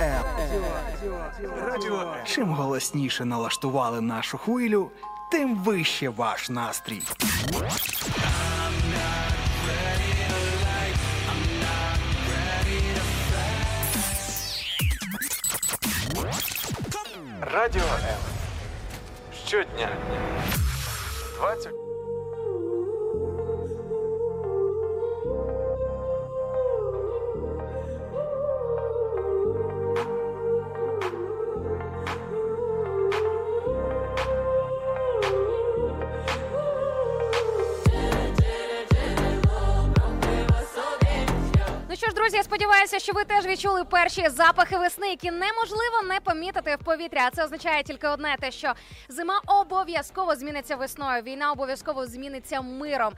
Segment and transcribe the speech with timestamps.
[0.00, 0.24] М.
[2.24, 4.90] Чим голосніше налаштували нашу хвилю,
[5.30, 7.02] тим вище ваш настрій.
[17.40, 18.16] Радіо М.
[19.46, 19.88] Щодня.
[21.38, 21.77] 20
[42.88, 47.18] сподіваюся, що ви теж відчули перші запахи весни, які неможливо не помітити в повітрі.
[47.18, 48.72] А це означає тільки одне: те, що
[49.08, 51.22] зима обов'язково зміниться весною.
[51.22, 53.14] Війна обов'язково зміниться миром.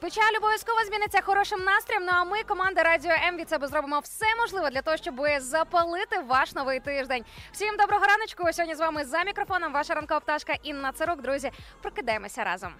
[0.00, 2.04] Печаль обов'язково зміниться хорошим настроєм.
[2.04, 6.18] Ну а ми, команда Радіо М, від себе зробимо все можливе для того, щоб запалити
[6.18, 7.24] ваш новий тиждень.
[7.52, 8.52] Всім доброго раночку.
[8.52, 11.22] Сьогодні з вами за мікрофоном ваша ранкова пташка Інна Царук.
[11.22, 11.50] Друзі,
[11.82, 12.74] прокидаємося разом.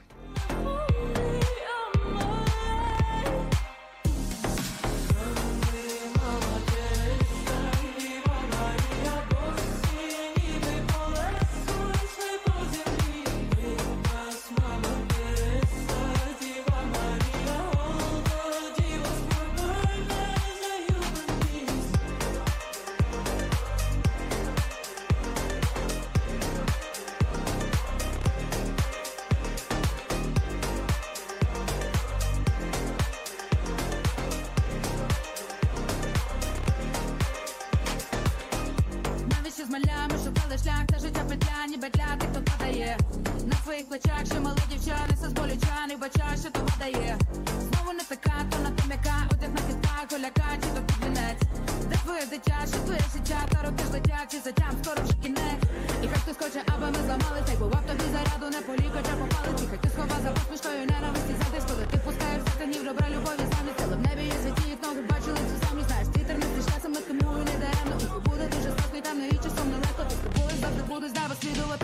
[71.05, 71.84] Тобою завжди будуть з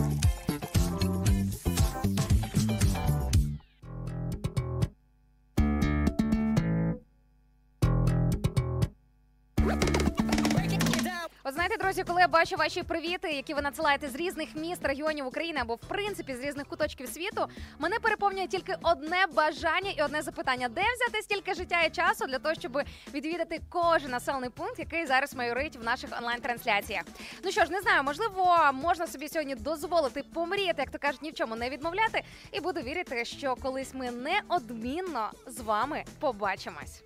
[12.41, 16.39] Бачу ваші привіти, які ви надсилаєте з різних міст, регіонів України або в принципі з
[16.39, 17.47] різних куточків світу,
[17.79, 22.39] мене переповнює тільки одне бажання і одне запитання: де взяти стільки життя і часу для
[22.39, 22.81] того, щоб
[23.13, 27.03] відвідати кожен населений пункт, який зараз майорить в наших онлайн-трансляціях.
[27.43, 31.31] Ну що ж, не знаю, можливо, можна собі сьогодні дозволити помріяти, як то кажуть, ні
[31.31, 37.01] в чому не відмовляти, і буду вірити, що колись ми неодмінно з вами побачимось.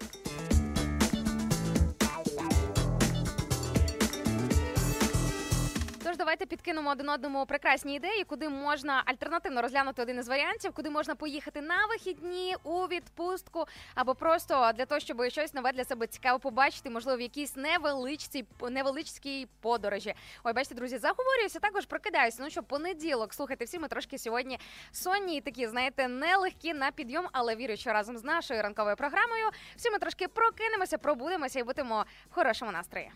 [6.16, 10.90] Тож давайте підкинемо один одному прекрасні ідеї, куди можна альтернативно розглянути один із варіантів, куди
[10.90, 13.66] можна поїхати на вихідні у відпустку,
[13.96, 18.46] або просто для того, щоб щось нове для себе цікаво побачити, можливо, в якійсь невеличкій
[18.70, 20.14] невеличкій подорожі.
[20.44, 22.38] Ой, бачите, друзі, заговорююся, також прокидаюся.
[22.44, 24.60] Ну що, понеділок, слухайте, всі ми трошки сьогодні
[24.92, 29.50] сонні і такі, знаєте, нелегкі на підйом, але вірю, що разом з нашою ранковою програмою
[29.76, 33.12] всі ми трошки прокинемося, пробудемося і будемо в хорошому настрої.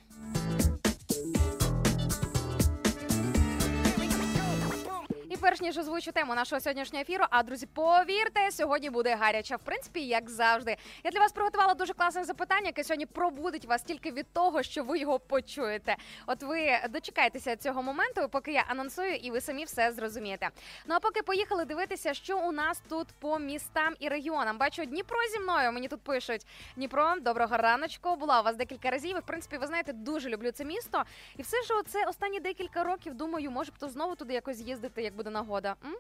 [5.40, 9.56] Перш ніж озвучу тему нашого сьогоднішнього ефіру, а друзі, повірте, сьогодні буде гаряча.
[9.56, 10.78] В принципі, як завжди.
[11.04, 14.84] Я для вас приготувала дуже класне запитання, яке сьогодні пробудить вас тільки від того, що
[14.84, 15.96] ви його почуєте.
[16.28, 20.50] От ви дочекаєтеся цього моменту, поки я анонсую, і ви самі все зрозумієте.
[20.86, 24.58] Ну а поки поїхали дивитися, що у нас тут по містам і регіонам.
[24.58, 25.72] Бачу Дніпро зі мною.
[25.72, 26.46] Мені тут пишуть
[26.76, 28.16] Дніпро, доброго раночку.
[28.16, 29.16] Була у вас декілька разів.
[29.18, 31.04] І, в принципі, ви знаєте, дуже люблю це місто.
[31.38, 33.14] І все ж це останні декілька років.
[33.14, 35.78] Думаю, може б то знову туди якось їздити, як буде нагода.
[35.84, 35.96] М?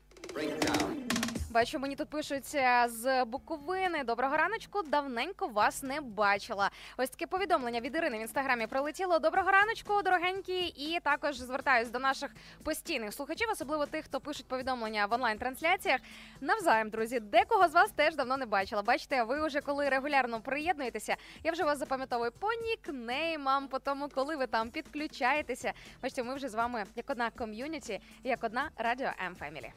[1.51, 4.04] Бачу, мені тут пишуть е, з Буковини.
[4.04, 4.84] Доброго раночку.
[4.84, 6.69] Давненько вас не бачила.
[6.98, 9.19] Ось таке повідомлення від Ірини в інстаграмі прилетіло.
[9.19, 10.66] Доброго раночку, дорогенькі.
[10.68, 12.31] І також звертаюсь до наших
[12.63, 16.01] постійних слухачів, особливо тих, хто пишуть повідомлення в онлайн-трансляціях.
[16.42, 18.81] Навзаєм, друзі, декого з вас теж давно не бачила.
[18.81, 24.36] Бачите, ви вже коли регулярно приєднуєтеся, я вже вас запам'ятовую по нікнеймам, по тому, коли
[24.36, 25.74] ви там підключаєтеся.
[26.04, 29.72] Бачите, ми вже з вами як одна ком'юніті, як одна радіо М Фемілі.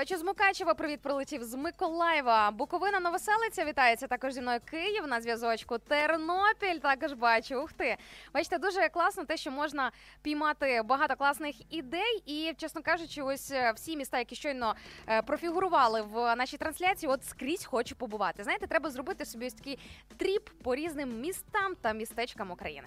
[0.00, 0.74] Бачу з Мукачева.
[0.74, 2.50] Привіт, прилетів з Миколаєва.
[2.50, 5.78] Буковина Новоселиця вітається також зі мною Київ на зв'язочку.
[5.78, 7.62] Тернопіль також бачу.
[7.62, 7.96] Ух ти.
[8.34, 9.92] Бачите, дуже класно те, що можна
[10.22, 12.22] піймати багато класних ідей.
[12.26, 14.74] І, чесно кажучи, ось е, всі міста, які щойно
[15.08, 18.42] е, профігурували в нашій трансляції, от скрізь хочу побувати.
[18.42, 19.78] Знаєте, треба зробити собі ось такий
[20.16, 22.86] тріп по різним містам та містечкам України.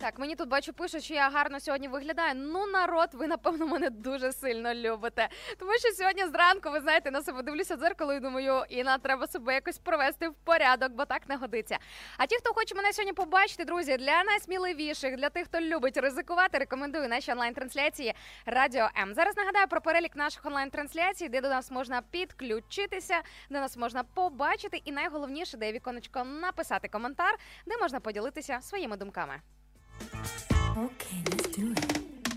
[0.00, 2.34] Так, мені тут бачу, пишуть, що я гарно сьогодні виглядаю.
[2.34, 5.28] Ну, народ, ви напевно мене дуже сильно любите.
[5.58, 9.26] Тому що сьогодні зранку, ви знаєте, на себе дивлюся в дзеркало і думаю, Іна, треба
[9.26, 11.78] себе якось провести в порядок, бо так не годиться.
[12.18, 16.58] А ті, хто хоче мене сьогодні побачити, друзі, для найсміливіших, для тих, хто любить ризикувати,
[16.58, 18.14] рекомендую наші онлайн-трансляції
[18.46, 19.14] Радіо М.
[19.14, 23.20] Зараз нагадаю про перелік наших онлайн-трансляцій, де до нас можна підключитися,
[23.50, 29.40] де нас можна побачити, і найголовніше, де віконечко написати коментар, де можна поділитися своїми думками.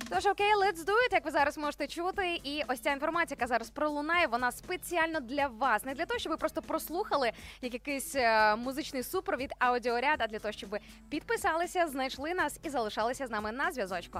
[0.10, 2.40] Тож окей, let's do it, як ви зараз можете чути.
[2.44, 5.86] І ось ця інформація, яка зараз пролунає, вона спеціально для вас.
[5.86, 7.32] Не для того, щоб ви просто прослухали
[7.62, 10.80] як якийсь е, музичний супровід, аудіоряд, а для того, щоб ви
[11.10, 14.20] підписалися, знайшли нас і залишалися з нами на зв'язочку.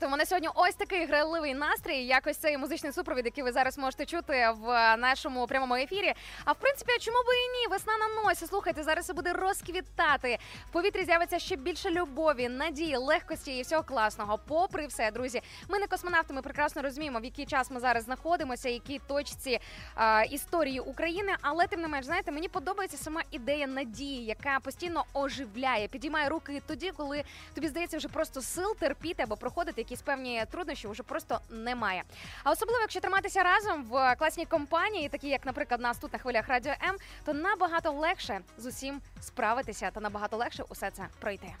[0.00, 2.04] Знаєте, у мене сьогодні ось такий грайливий настрій.
[2.04, 6.12] Якось цей музичний супровід, який ви зараз можете чути в нашому прямому ефірі.
[6.44, 7.66] А в принципі, чому би і ні?
[7.70, 8.46] Весна на носі.
[8.46, 10.38] Слухайте, зараз це буде розквітати.
[10.68, 14.38] В повітрі з'явиться ще більше любові, надії, легкості і всього класного.
[14.48, 16.34] Попри все, друзі, ми не космонавти.
[16.34, 19.60] Ми прекрасно розуміємо, в який час ми зараз знаходимося, якій точці
[19.94, 21.32] а, історії України.
[21.40, 26.62] Але тим не менш, знаєте, мені подобається сама ідея надії, яка постійно оживляє, підіймає руки
[26.66, 31.40] тоді, коли тобі здається, вже просто сил терпіти або проходити якісь певні труднощі, вже просто
[31.50, 32.02] немає.
[32.44, 36.48] А особливо, якщо триматися разом в класній компанії, такі як, наприклад, нас тут на хвилях
[36.48, 41.54] радіо М, то набагато легше з усім справитися та набагато легше усе це пройти.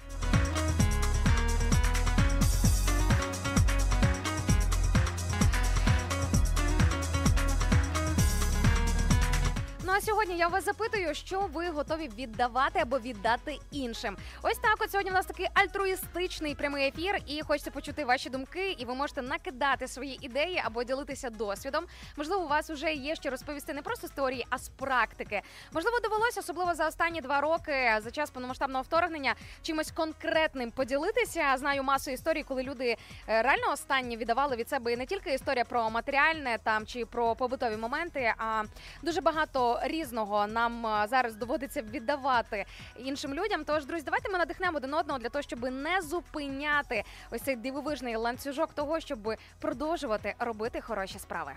[9.90, 14.16] Ну а сьогодні я вас запитую, що ви готові віддавати або віддати іншим.
[14.42, 14.76] Ось так.
[14.80, 18.94] От сьогодні у нас такий альтруїстичний прямий ефір, і хочеться почути ваші думки, і ви
[18.94, 21.84] можете накидати свої ідеї або ділитися досвідом.
[22.16, 25.42] Можливо, у вас вже є що розповісти не просто з теорії, а з практики.
[25.72, 31.56] Можливо, довелося, особливо за останні два роки, за час повномасштабного вторгнення, чимось конкретним поділитися.
[31.56, 32.96] Знаю масу історій, коли люди
[33.28, 37.34] е, реально останні віддавали від себе і не тільки історія про матеріальне там чи про
[37.34, 38.62] побутові моменти, а
[39.02, 42.64] дуже багато різного нам е, зараз доводиться віддавати
[42.98, 43.64] іншим людям.
[43.64, 48.16] Тож, друзі, давайте ми надихнемо один одного для того, щоб не зупиняти ось цей дивовижний
[48.16, 51.52] ланцюжок того, щоб продовжувати робити хороші справи.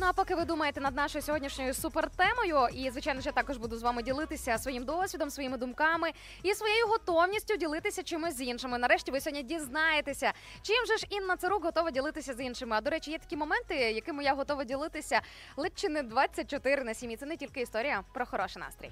[0.00, 3.76] Ну а поки ви думаєте над нашою сьогоднішньою супертемою, і звичайно ж я також буду
[3.76, 6.10] з вами ділитися своїм досвідом, своїми думками
[6.42, 8.78] і своєю готовністю ділитися чимось з іншими.
[8.78, 12.76] Нарешті ви сьогодні дізнаєтеся, чим же ж Інна Царук готова ділитися з іншими.
[12.76, 15.20] А до речі, є такі моменти, якими я готова ділитися
[15.56, 17.16] ледь чи не 24 на 7.
[17.16, 18.90] Це не тільки історія про хороший настрій.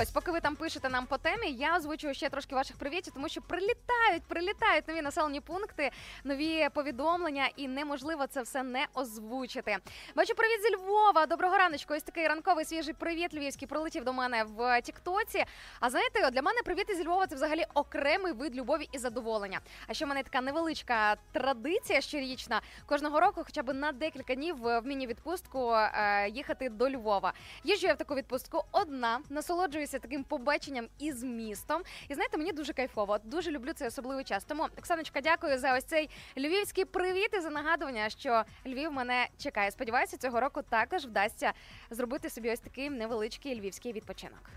[0.00, 3.28] Ось, поки ви там пишете нам по темі, я озвучую ще трошки ваших привітів, тому
[3.28, 5.90] що прилітають, прилітають нові населені пункти,
[6.24, 9.76] нові повідомлення, і неможливо це все не озвучити.
[10.16, 11.26] Бачу, привіт зі Львова.
[11.26, 11.94] Доброго раночку.
[11.94, 15.44] Ось такий ранковий свіжий привіт львівський прилетів до мене в Тіктоці.
[15.80, 19.60] А знаєте, для мене привіт із Львова це взагалі окремий вид любові і задоволення.
[19.86, 24.56] А ще в мене така невеличка традиція щорічна кожного року, хоча б на декілька днів
[24.56, 27.32] в міні-відпустку е, їхати до Львова.
[27.64, 29.20] Їжджу я в таку відпустку одна,
[29.88, 31.82] насолоджуюся таким побаченням із містом.
[32.08, 33.18] І знаєте, мені дуже кайфово.
[33.24, 34.44] Дуже люблю цей особливий час.
[34.44, 39.70] Тому Оксаночка, дякую за ось цей львівський привіт і за нагадування, що Львів мене чекає.
[39.70, 41.52] Сподіваюся, цього року також вдасться
[41.90, 44.50] зробити собі ось такий невеличкий львівський відпочинок.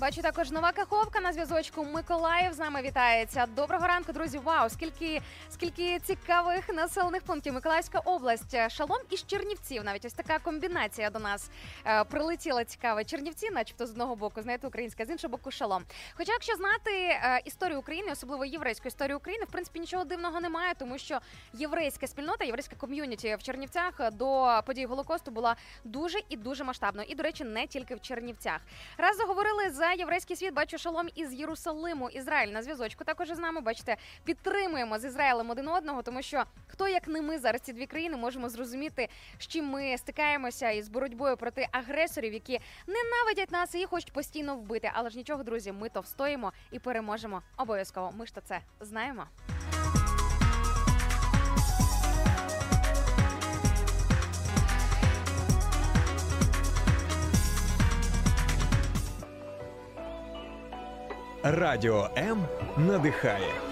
[0.00, 1.84] Бачу також нова каховка на зв'язочку.
[1.84, 3.46] Миколаїв з нами вітається.
[3.56, 4.38] Доброго ранку, друзі.
[4.38, 4.68] Вау!
[4.70, 7.54] Скільки скільки цікавих населених пунктів.
[7.54, 9.84] Миколаївська область, шалом із Чернівців.
[9.84, 11.50] Навіть ось така комбінація до нас
[11.86, 13.04] е, прилетіла цікава.
[13.04, 15.84] Чернівці, начебто, з одного боку, знаєте, українська, з іншого боку, шалом.
[16.14, 20.74] Хоча, якщо знати е, історію України, особливо єврейську історію України, в принципі, нічого дивного немає,
[20.78, 21.18] тому що
[21.52, 27.08] єврейська спільнота, єврейська ком'юніті в Чернівцях до подій Голокосту була дуже і дуже масштабною.
[27.10, 28.60] І, до речі, не тільки в Чернівцях.
[28.98, 30.54] Раз заговорили за єврейський світ.
[30.54, 32.10] Бачу шалом із Єрусалиму.
[32.10, 33.60] Ізраїль на зв'язочку також із нами.
[33.60, 37.86] Бачите, підтримуємо з Ізраїлем один одного, тому що хто як не ми зараз ці дві
[37.86, 43.86] країни можемо зрозуміти, з чим ми стикаємося із боротьбою проти агресорів, які ненавидять нас і
[43.86, 44.90] хочуть постійно вбити.
[44.94, 48.12] Але ж нічого, друзі, ми то встоїмо і переможемо обов'язково.
[48.16, 49.26] Ми ж то це знаємо.
[61.42, 63.69] Радіо М надихає.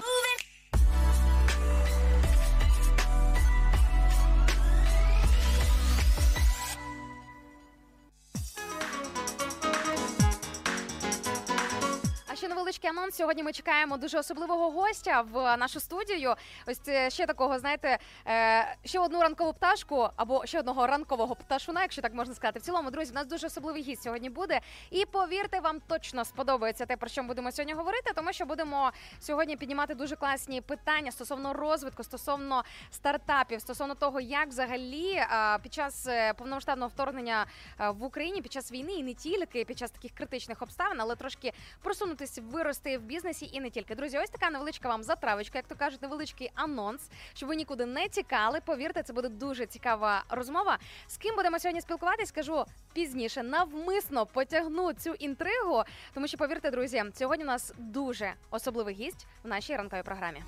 [12.79, 13.17] Невеличкий анонс.
[13.17, 16.35] Сьогодні ми чекаємо дуже особливого гостя в нашу студію.
[16.67, 21.83] Ось це ще такого, знаєте, е, ще одну ранкову пташку або ще одного ранкового пташуна,
[21.83, 22.59] якщо так можна сказати.
[22.59, 24.61] В цілому, друзі, в нас дуже особливий гість сьогодні буде.
[24.91, 28.93] І повірте, вам точно сподобається те, про що ми будемо сьогодні говорити, тому що будемо
[29.21, 35.27] сьогодні піднімати дуже класні питання стосовно розвитку, стосовно стартапів, стосовно того, як взагалі е,
[35.63, 37.47] під час е, повномасштабного вторгнення
[37.81, 41.17] е, в Україні, під час війни і не тільки під час таких критичних обставин, але
[41.17, 43.95] трошки просунутися, вирости в бізнесі і не тільки.
[43.95, 48.09] Друзі, ось така невеличка вам затравочка, як то кажуть, невеличкий анонс, щоб ви нікуди не
[48.09, 48.61] тікали.
[48.65, 50.79] Повірте, це буде дуже цікава розмова.
[51.07, 53.43] З ким будемо сьогодні спілкуватись, скажу пізніше.
[53.43, 55.83] Навмисно потягну цю інтригу,
[56.15, 60.43] тому що повірте, друзі, сьогодні у нас дуже особливий гість в нашій ранковій програмі.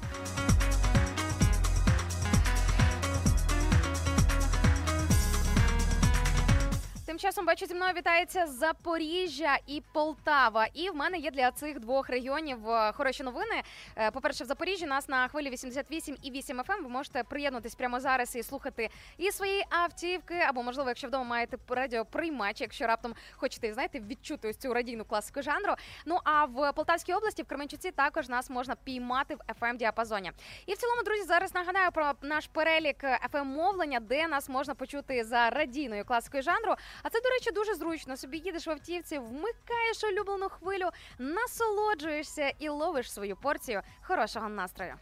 [7.10, 10.66] Тим часом бачу зі мною вітається Запоріжжя і Полтава.
[10.74, 13.62] І в мене є для цих двох регіонів е, хороші новини.
[13.96, 16.82] Е, По-перше, в Запоріжжі нас на хвилі 88 і 8 FM.
[16.82, 21.56] Ви можете приєднатись прямо зараз і слухати і свої автівки, або можливо, якщо вдома маєте
[21.68, 25.74] радіоприймач, якщо раптом хочете знаєте, відчути ось цю радійну класику жанру.
[26.06, 30.32] Ну а в Полтавській області в Кременчуці також нас можна піймати в fm діапазоні.
[30.66, 35.24] І в цілому, друзі, зараз нагадаю про наш перелік fm мовлення, де нас можна почути
[35.24, 36.74] за радійною класикою жанру.
[37.02, 38.16] А це, до речі, дуже зручно.
[38.16, 40.88] Собі їдеш в автівці, вмикаєш улюблену хвилю,
[41.18, 44.94] насолоджуєшся і ловиш свою порцію хорошого настрою.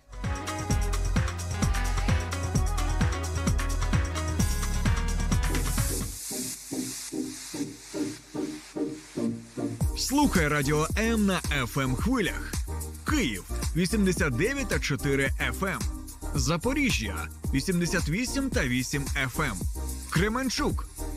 [9.97, 12.53] Слухай Радіо М на fm хвилях.
[13.11, 13.45] Київ
[13.77, 15.81] 89 та 4 FM.
[16.35, 19.05] Запоріжжя 88 та 8
[19.37, 19.55] FM.
[20.11, 20.89] Кременчук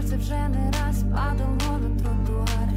[0.00, 2.68] Серце вже не раз падало на тротуар,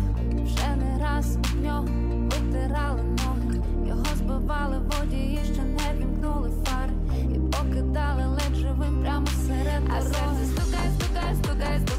[0.44, 1.88] вже не раз у нього
[2.26, 6.90] витирали ноги, його збивали водії, ще не вімкнули фар,
[7.36, 9.98] і покидали ледь живим прямо серед дороги.
[9.98, 11.93] А серце стукає, стукає, стукає, стукає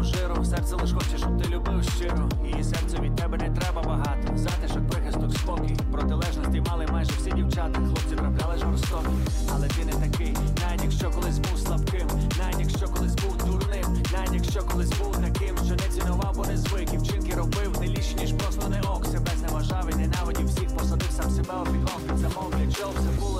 [0.00, 0.44] матеріального жиру.
[0.44, 2.28] Серце лиш хоче, щоб ти любив щиро.
[2.44, 4.36] Її серцю від тебе не треба багато.
[4.36, 5.76] Затишок, прихисток, спокій.
[5.92, 7.80] Протилежності мали майже всі дівчата.
[7.80, 9.08] Хлопці трапляли жорстокі,
[9.54, 10.36] але ти не такий.
[10.60, 15.56] Навіть якщо колись був слабким, навіть якщо колись був дурним, навіть якщо колись був таким,
[15.56, 16.94] що не цінував, бо не звик.
[16.94, 19.06] І вчинки робив не ліч, ніж просто не ок.
[19.06, 23.39] Себе зневажав і ненавидів всіх, посадив сам себе підлог під замок, все було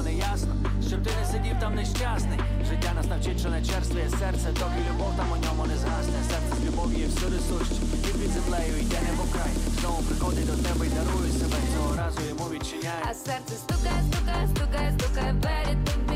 [1.70, 2.38] там нещасний.
[2.68, 6.18] Життя нас навчить, що не черствує серце, доки любов там у ньому не згасне.
[6.30, 7.74] Серце з любов'ю всюди суще.
[8.08, 9.52] І під землею йде не край.
[9.80, 11.56] Знову приходить до тебе і дарує себе.
[11.74, 13.02] Цього разу йому відчиняє.
[13.10, 16.09] А серце стукає, стукає, стукає, стукає перед тобі,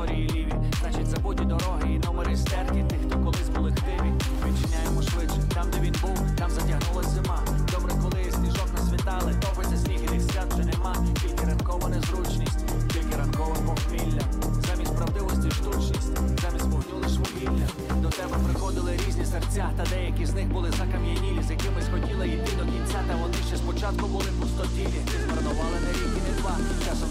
[0.00, 0.54] історії ліві.
[0.80, 4.12] Значить, забуті дороги і номери стерті тих, хто колись були хтиві.
[4.46, 7.38] Відчиняємо швидше, там, де він був, там затягнулась зима.
[7.72, 10.96] Добре, коли сніжок насвітали, топиться сніг і тих свят вже нема.
[11.22, 14.24] Тільки ранкова незручність, тільки ранкове похмілля.
[14.68, 16.10] Замість правдивості штучність,
[16.42, 17.66] замість вогню лиш вугілля.
[18.02, 22.52] До тебе приходили різні серця, та деякі з них були закам'янілі, з якимись хотіли йти
[22.58, 25.00] до кінця, та вони ще спочатку були пустотілі.
[25.24, 26.54] Змарнували не рік і не два.
[26.86, 27.09] Часом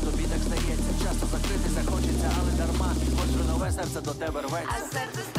[0.50, 2.96] здається, часто закрити захочеться, але дарма.
[3.20, 5.39] Хоч нове серце до тебе рветься.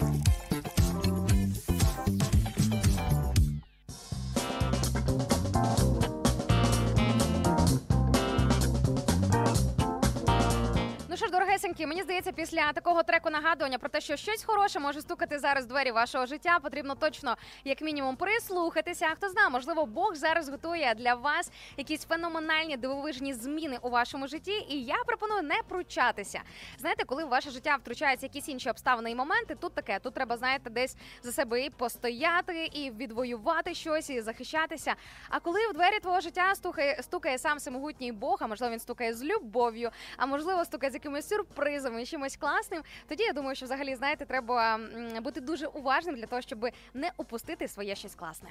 [12.41, 16.25] Після такого треку нагадування про те, що щось хороше може стукати зараз в двері вашого
[16.25, 19.07] життя, потрібно точно як мінімум прислухатися.
[19.15, 24.65] Хто знає, можливо, Бог зараз готує для вас якісь феноменальні дивовижні зміни у вашому житті.
[24.69, 26.41] І я пропоную не пручатися.
[26.77, 30.37] Знаєте, коли в ваше життя втручаються якісь інші обставини і моменти, тут таке, тут треба,
[30.37, 34.95] знаєте, десь за себе і постояти, і відвоювати щось, і захищатися.
[35.29, 39.13] А коли в двері твого життя стукає, стукає сам всемогутній Бог, а можливо він стукає
[39.13, 42.83] з любов'ю, а можливо стукає з якимись сюрпризами, чимось класним.
[43.07, 44.79] Тоді я думаю, що взагалі знаєте, треба
[45.21, 48.49] бути дуже уважним для того, щоб не упустити своє щось класне.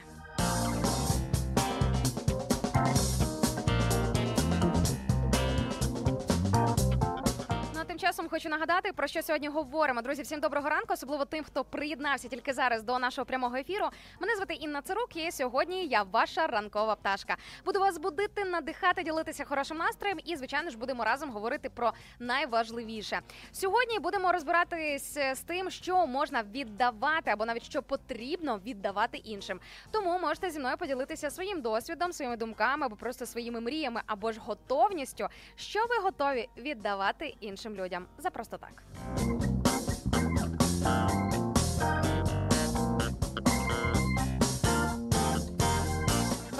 [8.11, 10.03] Часом хочу нагадати про що сьогодні говоримо.
[10.03, 13.87] Друзі, всім доброго ранку, особливо тим, хто приєднався тільки зараз до нашого прямого ефіру.
[14.21, 17.37] Мене звати Інна Цирук, і сьогодні я ваша ранкова пташка.
[17.65, 23.21] Буду вас будити, надихати, ділитися хорошим настроєм, і звичайно ж будемо разом говорити про найважливіше.
[23.53, 29.61] Сьогодні будемо розбиратись з тим, що можна віддавати, або навіть що потрібно віддавати іншим.
[29.91, 34.41] Тому можете зі мною поділитися своїм досвідом, своїми думками або просто своїми мріями, або ж
[34.41, 38.83] готовністю, що ви готові віддавати іншим людям за просто так.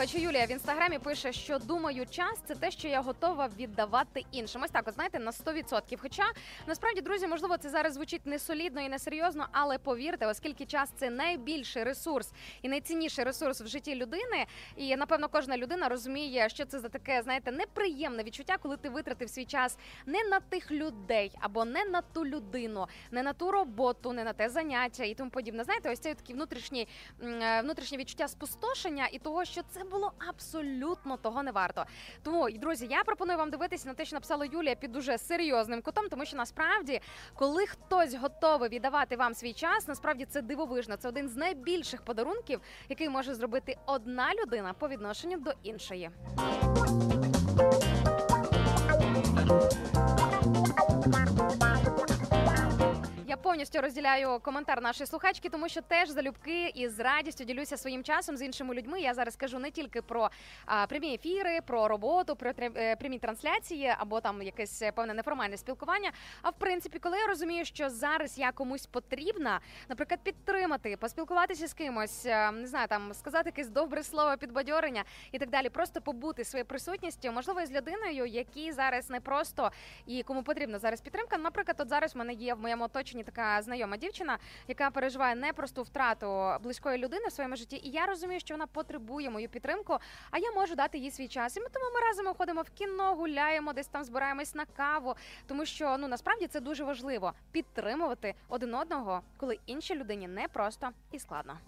[0.01, 4.63] Бачу, Юлія в інстаграмі пише, що думаю, час це те, що я готова віддавати іншим.
[4.63, 5.97] Ось так, от знаєте, на 100%.
[6.03, 6.23] Хоча
[6.67, 10.93] насправді, друзі, можливо, це зараз звучить не солідно і не серйозно, але повірте, оскільки час
[10.97, 12.33] це найбільший ресурс
[12.63, 14.47] і найцінніший ресурс в житті людини.
[14.77, 19.31] І напевно кожна людина розуміє, що це за таке, знаєте, неприємне відчуття, коли ти витратив
[19.31, 24.13] свій час не на тих людей або не на ту людину, не на ту роботу,
[24.13, 25.65] не на те заняття і тому подібне.
[25.65, 26.89] Знаєте, ось цей такий внутрішній
[27.23, 31.85] е, внутрішнє відчуття спустошення і того, що це було абсолютно того не варто.
[32.23, 36.09] Тому, друзі, я пропоную вам дивитися на те, що написала Юлія під дуже серйозним кутом,
[36.09, 37.01] тому що насправді,
[37.35, 40.97] коли хтось готовий віддавати вам свій час, насправді це дивовижно.
[40.97, 46.11] Це один з найбільших подарунків, який може зробити одна людина по відношенню до іншої.
[51.21, 51.50] Я
[53.51, 58.37] повністю розділяю коментар нашої слухачки, тому що теж залюбки і з радістю ділюся своїм часом
[58.37, 59.01] з іншими людьми.
[59.01, 60.31] Я зараз кажу не тільки про
[60.67, 66.11] а, прямі ефіри, про роботу, про е, прямі трансляції або там якесь певне неформальне спілкування.
[66.43, 71.75] А в принципі, коли я розумію, що зараз я комусь потрібна, наприклад, підтримати, поспілкуватися з
[71.75, 76.45] кимось, е, не знаю, там сказати якесь добре слово, підбадьорення і так далі, просто побути
[76.45, 79.71] своєю присутністю, можливо, з людиною, якій зараз не просто
[80.07, 81.39] і кому потрібна зараз підтримка.
[81.39, 85.83] Наприклад, от зараз в мене є в моєму оточенні така знайома дівчина, яка переживає непросту
[85.83, 89.99] втрату близької людини в своєму житті, і я розумію, що вона потребує мою підтримку,
[90.31, 91.57] а я можу дати їй свій час.
[91.57, 95.15] І ми тому ми разом ходимо в кіно, гуляємо, десь там збираємось на каву,
[95.47, 100.91] тому що ну насправді це дуже важливо підтримувати один одного, коли іншій людині не просто
[101.13, 101.59] і складно.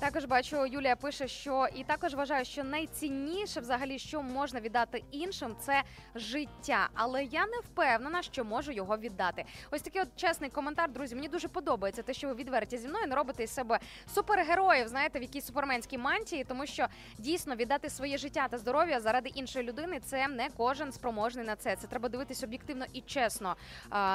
[0.00, 5.56] Також бачу, Юлія пише, що і також вважаю, що найцінніше, взагалі, що можна віддати іншим,
[5.60, 5.82] це
[6.14, 6.88] життя.
[6.94, 9.44] Але я не впевнена, що можу його віддати.
[9.70, 11.14] Ось такий от чесний коментар, друзі.
[11.14, 13.78] Мені дуже подобається те, що ви відверті зі мною не робите із себе
[14.14, 16.86] супергероїв, знаєте, в якійсь суперменській мантії, тому що
[17.18, 21.76] дійсно віддати своє життя та здоров'я заради іншої людини це не кожен спроможний на це.
[21.76, 23.56] Це треба дивитись об'єктивно і чесно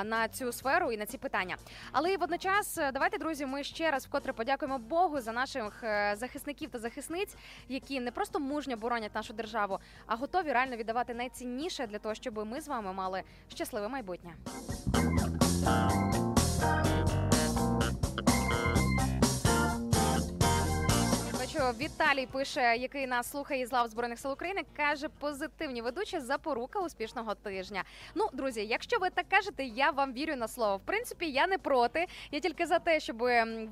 [0.04, 1.58] на цю сферу і на ці питання.
[1.92, 6.16] Але і водночас, е, давайте, друзі, ми ще раз вкотре подякуємо Богу за наших е,
[6.18, 7.36] захисників та захисниць,
[7.70, 12.46] які не просто мужньо боронять нашу державу, а готові реально віддавати найцінніше для того, щоб
[12.48, 14.34] ми з вами мали щасливе майбутнє.
[21.54, 26.80] Бачу, Віталій пише, який нас слухає із лав збройних сил України, каже позитивні ведучі запорука
[26.80, 27.84] успішного тижня.
[28.16, 30.78] Ну, друзі, якщо ви так кажете, я вам вірю на слово.
[30.78, 32.08] В принципі, я не проти.
[32.32, 33.18] Я тільки за те, щоб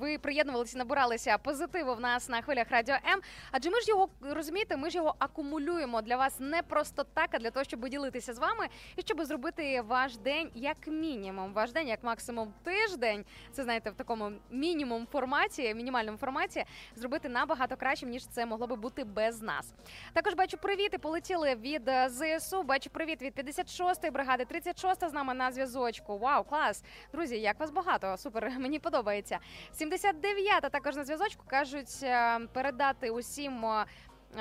[0.00, 3.20] ви приєднувалися, набиралися позитиву в нас на хвилях радіо М.
[3.50, 7.38] Адже ми ж його розумієте, ми ж його акумулюємо для вас не просто так, а
[7.38, 8.66] для того, щоб ділитися з вами
[8.96, 13.24] і щоб зробити ваш день як мінімум, ваш день як максимум тиждень.
[13.52, 16.64] Це знаєте, в такому мінімум форматі, мінімальному форматі,
[16.96, 19.74] зробити набагато кращим, ніж це могло би бути без нас.
[20.12, 22.62] Також бачу привіти, полетіли від е, ЗСУ.
[22.62, 26.18] Бачу привіт від 56-ї бригади, 36-та з нами на зв'язочку.
[26.18, 26.84] Вау, клас!
[27.12, 29.38] Друзі, як вас багато, супер, мені подобається.
[29.80, 33.64] 79-та також на зв'язочку кажуть е, передати усім.
[33.64, 33.86] е,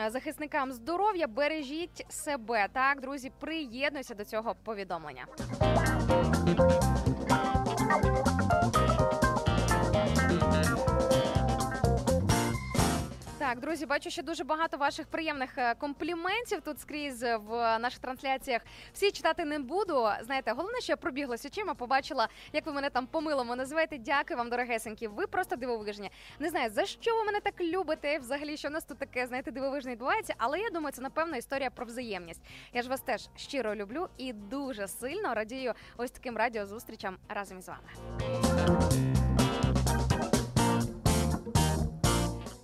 [0.09, 2.67] Захисникам здоров'я бережіть себе.
[2.73, 5.25] Так, друзі, приєднуйся до цього повідомлення.
[13.49, 18.61] Так, друзі, бачу, що дуже багато ваших приємних е, компліментів тут скрізь в наших трансляціях.
[18.93, 20.07] Всі читати не буду.
[20.21, 23.97] Знаєте, головне, що я пробіглась очима, побачила, як ви мене там по-милому називаєте.
[23.97, 25.07] Дякую вам, дорогесенькі.
[25.07, 26.11] Ви просто дивовижні.
[26.39, 28.19] Не знаю, за що ви мене так любите.
[28.19, 30.33] Взагалі, що в нас тут таке, знаєте, дивовижне відбувається.
[30.37, 32.41] Але я думаю, це напевно історія про взаємність.
[32.73, 37.67] Я ж вас теж щиро люблю і дуже сильно радію ось таким радіозустрічам разом із
[37.67, 39.18] вами.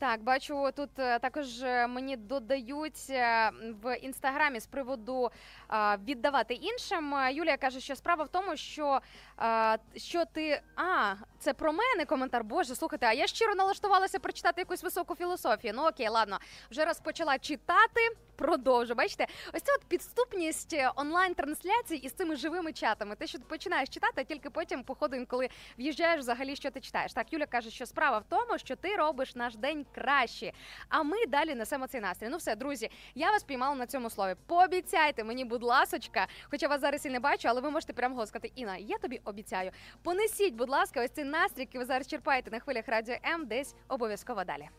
[0.05, 3.51] Так, бачу, тут е, також е, мені додають е,
[3.83, 5.31] в інстаграмі з приводу
[6.03, 7.15] віддавати іншим.
[7.31, 8.99] Юлія каже, що справа в тому, що,
[9.95, 10.61] що ти.
[10.75, 12.43] А, це про мене коментар.
[12.43, 15.73] Боже, слухайте, а я щиро налаштувалася прочитати якусь високу філософію.
[15.75, 16.39] Ну окей, ладно,
[16.71, 18.01] вже раз почала читати.
[18.35, 23.15] Продовжу, бачите, ось ця от підступність онлайн-трансляцій із цими живими чатами.
[23.15, 27.13] Те, що починаєш читати, а тільки потім, по ходу, інколи в'їжджаєш взагалі, що ти читаєш.
[27.13, 30.51] Так, Юля каже, що справа в тому, що ти робиш наш день краще.
[30.89, 32.27] А ми далі несемо цей настрій.
[32.29, 34.35] Ну все, друзі, я вас піймала на цьому слові.
[34.47, 38.29] Пообіцяйте мені, будь ласочка, хоча вас зараз і не бачу, але ви можете прямо голос
[38.29, 39.71] сказати, Інна, я тобі обіцяю.
[40.03, 43.75] Понесіть, будь ласка, ось цей настрій, який ви зараз черпаєте на хвилях радіо М, десь
[43.87, 44.69] обов'язково далі.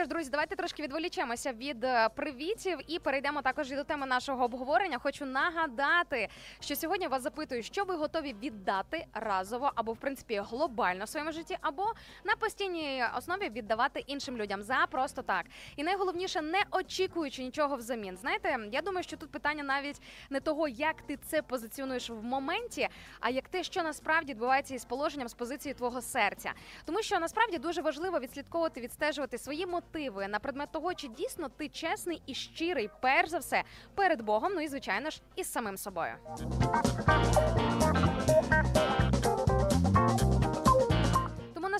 [0.00, 0.30] Що ж, друзі.
[0.30, 4.98] давайте трошки відволічемося від е, привітів і перейдемо також і до теми нашого обговорення.
[4.98, 6.28] Хочу нагадати,
[6.60, 11.32] що сьогодні вас запитую, що ви готові віддати разово або в принципі глобально в своєму
[11.32, 11.92] житті, або
[12.24, 15.46] на постійній основі віддавати іншим людям за просто так.
[15.76, 18.16] І найголовніше, не очікуючи нічого взамін.
[18.16, 22.88] Знаєте, я думаю, що тут питання навіть не того, як ти це позиціонуєш в моменті,
[23.20, 26.52] а як те, що насправді відбувається із положенням з позиції твого серця.
[26.84, 29.89] Тому що насправді дуже важливо відслідковувати, відстежувати свої мотиви
[30.28, 33.62] на предмет того, чи дійсно ти чесний і щирий, перш за все,
[33.94, 36.12] перед Богом, ну і звичайно ж із самим собою.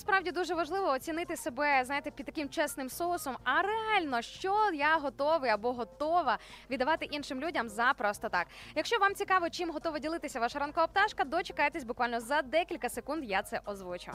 [0.00, 3.36] Насправді дуже важливо оцінити себе, знаєте, під таким чесним соусом.
[3.44, 6.38] А реально, що я готовий або готова
[6.70, 8.46] віддавати іншим людям за просто так.
[8.74, 13.24] Якщо вам цікаво, чим готова ділитися ваша ранкова пташка, дочекайтесь буквально за декілька секунд.
[13.24, 14.12] Я це озвучу.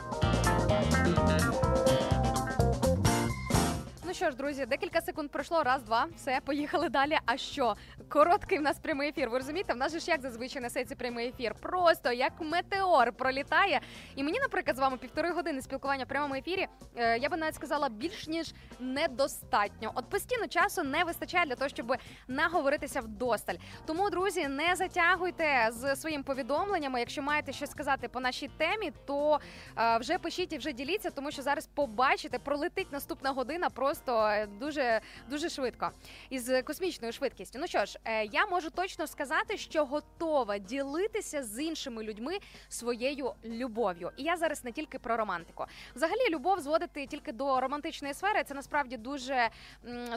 [4.07, 5.63] Ну що ж, друзі, декілька секунд пройшло.
[5.63, 7.17] Раз, два, все, поїхали далі.
[7.25, 7.75] А що?
[8.09, 9.29] Короткий в нас прямий ефір.
[9.29, 9.73] Ви розумієте?
[9.73, 11.55] В нас же ж як зазвичай несеться прямий ефір.
[11.61, 13.81] Просто як метеор пролітає.
[14.15, 16.67] І мені, наприклад, з вами півтори години спілкування в прямому ефірі.
[16.95, 19.91] е, я би навіть сказала більш ніж недостатньо.
[19.95, 21.93] От постійно часу не вистачає для того, щоб
[22.27, 23.55] наговоритися вдосталь.
[23.85, 26.99] Тому, друзі, не затягуйте з своїм повідомленнями.
[26.99, 29.39] Якщо маєте щось сказати по нашій темі, то
[29.77, 34.47] е, вже пишіть і вже діліться, тому що зараз побачите, пролетить наступна година просто е,
[34.59, 35.91] дуже дуже швидко
[36.29, 37.59] із космічною швидкістю.
[37.61, 42.37] Ну що ж, е, я можу точно сказати, що готова ділитися з іншими людьми
[42.69, 44.11] своєю любов'ю.
[44.17, 45.65] І я зараз не тільки про романтику.
[45.95, 49.49] Взагалі, любов зводити тільки до романтичної сфери це насправді дуже,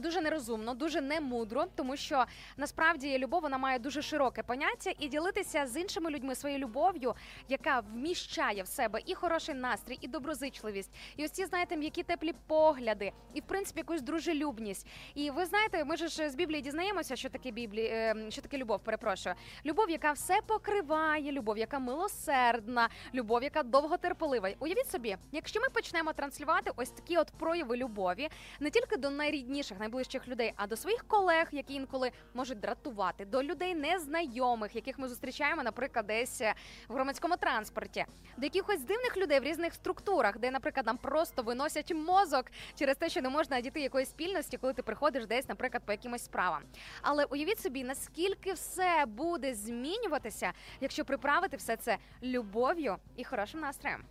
[0.03, 2.25] дуже нерозумно, дуже немудро, тому що
[2.57, 7.15] насправді любов вона має дуже широке поняття, і ділитися з іншими людьми своєю любов'ю,
[7.49, 12.35] яка вміщає в себе і хороший настрій, і доброзичливість, і ось ці знаєте, м'які теплі
[12.47, 14.87] погляди, і в принципі якусь дружелюбність.
[15.15, 18.81] І ви знаєте, ми ж з Біблії дізнаємося, що таке Біблі, е, що таке любов.
[18.81, 19.35] Перепрошую,
[19.67, 24.51] любов, яка все покриває, любов, яка милосердна, любов, яка довготерпелива.
[24.59, 28.29] Уявіть собі, якщо ми почнемо транслювати ось такі от прояви любові
[28.61, 33.43] не тільки до найрідніших, найближчих людей, а до своїх колег, які інколи можуть дратувати, до
[33.43, 36.55] людей незнайомих, яких ми зустрічаємо, наприклад, десь е,
[36.89, 38.05] в громадському транспорті,
[38.37, 43.09] до якихось дивних людей в різних структурах, де, наприклад, нам просто виносять мозок через те,
[43.09, 46.63] що не можна дійти якоїсь спільності, коли ти приходиш десь, наприклад, по якимось справам.
[47.03, 54.05] Але уявіть собі, наскільки все буде змінюватися, якщо приправити все це любов'ю і хорошим настроєм.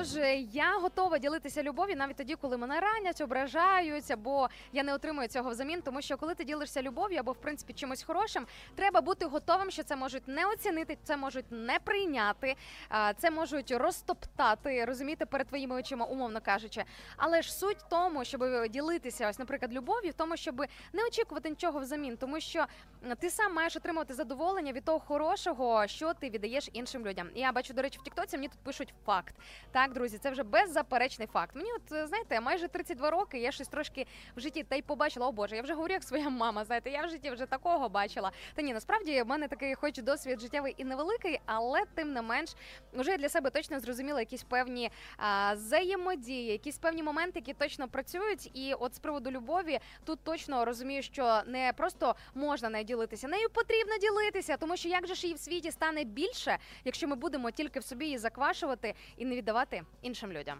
[0.00, 4.94] Тож е, я готова ділитися любов'ю навіть тоді, коли мене ранять, ображають, або я не
[4.94, 5.82] отримую цього взамін.
[5.82, 9.82] Тому що коли ти ділишся любов'ю або в принципі чимось хорошим, треба бути готовим, що
[9.82, 12.56] це можуть не оцінити, це можуть не прийняти,
[13.18, 16.84] це можуть розтоптати, розумієте, перед твоїми очима, умовно кажучи.
[17.16, 21.50] Але ж суть в тому, щоб ділитися, ось, наприклад, любов'ю, в тому, щоб не очікувати
[21.50, 22.66] нічого взамін, тому що
[23.18, 27.28] ти сам маєш отримувати задоволення від того хорошого, що ти віддаєш іншим людям.
[27.34, 29.34] Я бачу, до речі, в Тіктоці мені тут пишуть факт.
[29.72, 31.56] Так, друзі, це вже беззаперечний факт.
[31.56, 33.38] Мені, от е, знаєте, майже 32 роки.
[33.38, 35.26] Я щось трошки в житті та й побачила.
[35.26, 36.64] О Боже, я вже говорю, як своя мама.
[36.64, 38.32] Знаєте, я в житті вже такого бачила.
[38.54, 42.54] Та ні, насправді в мене такий, хоч досвід життєвий і невеликий, але тим не менш,
[42.92, 47.88] вже я для себе точно зрозуміла якісь певні а, взаємодії, якісь певні моменти, які точно
[47.88, 48.50] працюють.
[48.54, 53.48] І от з приводу любові тут точно розумію, що не просто можна нею ділитися, нею
[53.50, 57.50] потрібно ділитися, тому що як же ж її в світі стане більше, якщо ми будемо
[57.50, 60.58] тільки в собі її заквашувати і не віддавати іншим людям.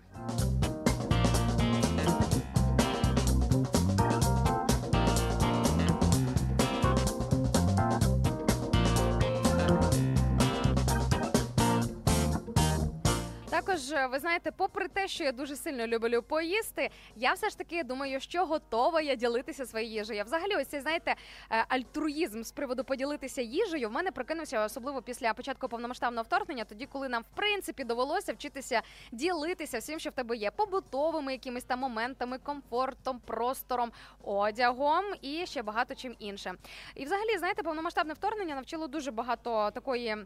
[13.80, 17.58] Також е, ви знаєте, попри те, що я дуже сильно люблю поїсти, я все ж
[17.58, 20.24] таки думаю, що готова я ділитися своєю їжею.
[20.24, 21.14] Взагалі, ось цей знаєте,
[21.50, 26.86] е, альтруїзм з приводу поділитися їжею в мене прокинувся особливо після початку повномасштабного вторгнення, тоді
[26.86, 31.78] коли нам в принципі довелося вчитися ділитися всім, що в тебе є, побутовими якимись там
[31.78, 36.58] моментами, комфортом, простором, одягом і ще багато чим іншим.
[36.94, 40.16] І взагалі, знаєте, повномасштабне вторгнення навчило дуже багато такої.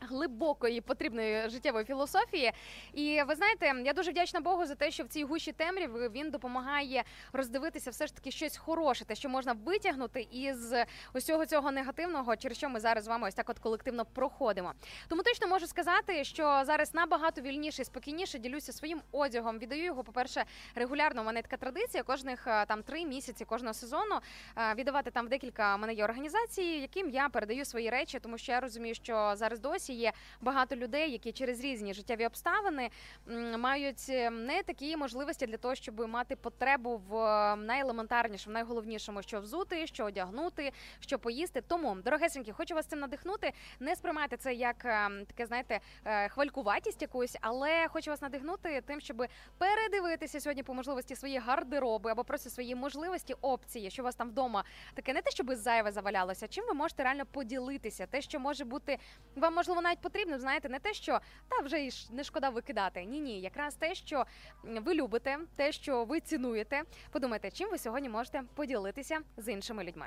[0.00, 2.52] Глибокої потрібної життєвої філософії,
[2.92, 6.30] і ви знаєте, я дуже вдячна Богу за те, що в цій гущі темряви він
[6.30, 10.74] допомагає роздивитися все ж таки щось хороше, те, що можна витягнути із
[11.14, 14.72] усього цього негативного, через що ми зараз з вами ось так от колективно проходимо.
[15.08, 19.58] Тому точно можу сказати, що зараз набагато вільніше і спокійніше ділюся своїм одягом.
[19.58, 21.22] Віддаю його, по-перше, регулярно.
[21.22, 24.20] У мене така традиція кожних е, там три місяці кожного сезону
[24.56, 28.52] е, віддавати там в декілька мене є організацій, яким я передаю свої речі, тому що
[28.52, 32.90] я розумію, що зараз досі є багато людей, які через різні життєві обставини
[33.58, 39.40] мають е, не такі можливості для того, щоб мати потребу в е, найелементарнішому, найголовнішому, що
[39.40, 41.60] взути, що одягнути, що поїсти.
[41.60, 43.52] Тому, дорогесенькі, хочу вас цим надихнути.
[43.80, 45.80] Не сприймайте це як е, таке, знаєте,
[46.28, 49.26] хвалькуватість якусь, але хочу вас надихнути тим, щоб
[49.58, 54.28] передивитися сьогодні по можливості свої гардероби або просто свої можливості, опції, що у вас там
[54.28, 56.48] вдома таке не те, щоб зайве завалялося.
[56.48, 58.06] Чим ви можете реально поділитися?
[58.06, 58.98] Те, що може бути
[59.36, 63.04] вам можливо навіть потрібним, знаєте, не те, що та вже і не шкода викидати.
[63.04, 64.24] Ні, ні, якраз те, що
[64.64, 66.82] ви любите, те, що ви цінуєте.
[67.10, 70.06] Подумайте, чим ви сьогодні можете поділитися з іншими людьми.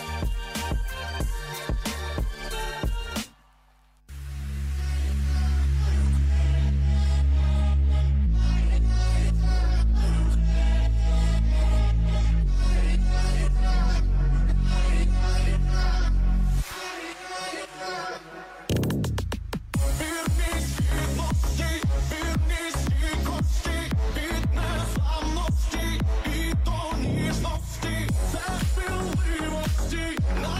[29.91, 30.51] Ну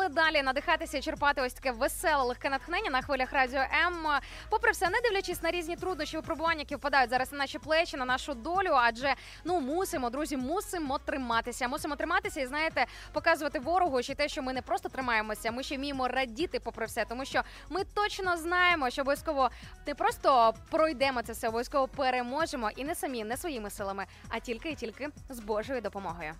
[0.00, 4.06] полетіли далі надихатися черпати ось таке веселе легке натхнення на хвилях радіо М.
[4.50, 8.04] Попри все, не дивлячись на різні труднощі випробування, які впадають зараз на наші плечі, на
[8.04, 8.70] нашу долю.
[8.72, 11.68] Адже ну мусимо, друзі, мусимо триматися.
[11.68, 15.76] Мусимо триматися і знаєте, показувати ворогу ще те, що ми не просто тримаємося, ми ще
[15.76, 19.50] вміємо радіти, попри все, тому що ми точно знаємо, що обов'язково
[19.86, 24.70] не просто пройдемо це все, обов'язково переможемо і не самі, не своїми силами, а тільки
[24.70, 26.32] і тільки з Божою допомогою.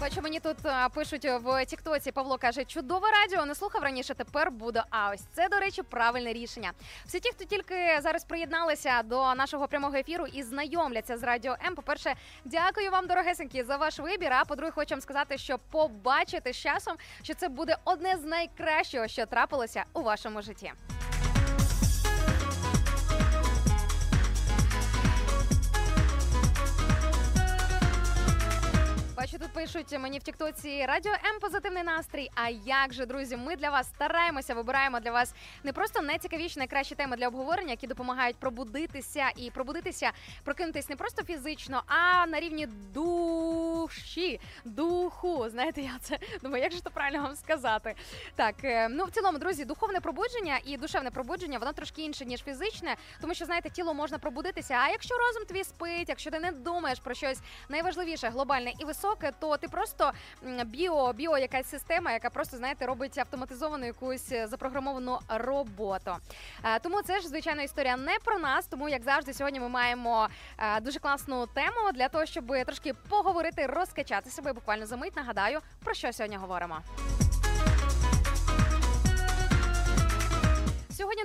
[0.00, 2.12] Бачу, мені тут а, пишуть в Тіктоці.
[2.12, 4.14] Павло каже, чудове радіо, не слухав раніше.
[4.14, 4.82] Тепер буде.
[4.90, 6.72] А ось це, до речі, правильне рішення.
[7.06, 11.74] Всі ті, хто тільки зараз приєдналися до нашого прямого ефіру і знайомляться з радіо М.
[11.74, 14.32] По перше, дякую вам, дорогесенькі, за ваш вибір.
[14.32, 19.08] А по-друге, хочу вам сказати, що побачите з часом, що це буде одне з найкращого,
[19.08, 20.72] що трапилося у вашому житті.
[29.20, 32.30] Бачу, тут пишуть мені в Тіктоці Радіо М позитивний настрій.
[32.34, 36.94] А як же, друзі, ми для вас стараємося, вибираємо для вас не просто найцікавіші, найкращі
[36.94, 40.10] теми для обговорення, які допомагають пробудитися і пробудитися,
[40.44, 45.48] прокинутись не просто фізично, а на рівні душі, духу.
[45.48, 47.94] Знаєте, я це думаю, як же то правильно вам сказати?
[48.34, 52.42] Так, е, ну в цілому, друзі, духовне пробудження і душевне пробудження, воно трошки інше ніж
[52.42, 54.74] фізичне, тому що знаєте, тіло можна пробудитися.
[54.74, 57.38] А якщо розум твій спить, якщо ти не думаєш про щось
[57.68, 59.09] найважливіше, глобальне і високе,
[59.40, 60.12] то ти просто
[60.64, 66.16] біо, біо якась система, яка просто знаєте робить автоматизовану якусь е, запрограмовану роботу.
[66.64, 68.66] Е, Тому це ж звичайно історія не про нас.
[68.66, 73.66] Тому як завжди, сьогодні ми маємо е, дуже класну тему для того, щоб трошки поговорити,
[73.66, 74.52] розкачати себе.
[74.52, 76.78] Буквально за мить нагадаю про що сьогодні говоримо.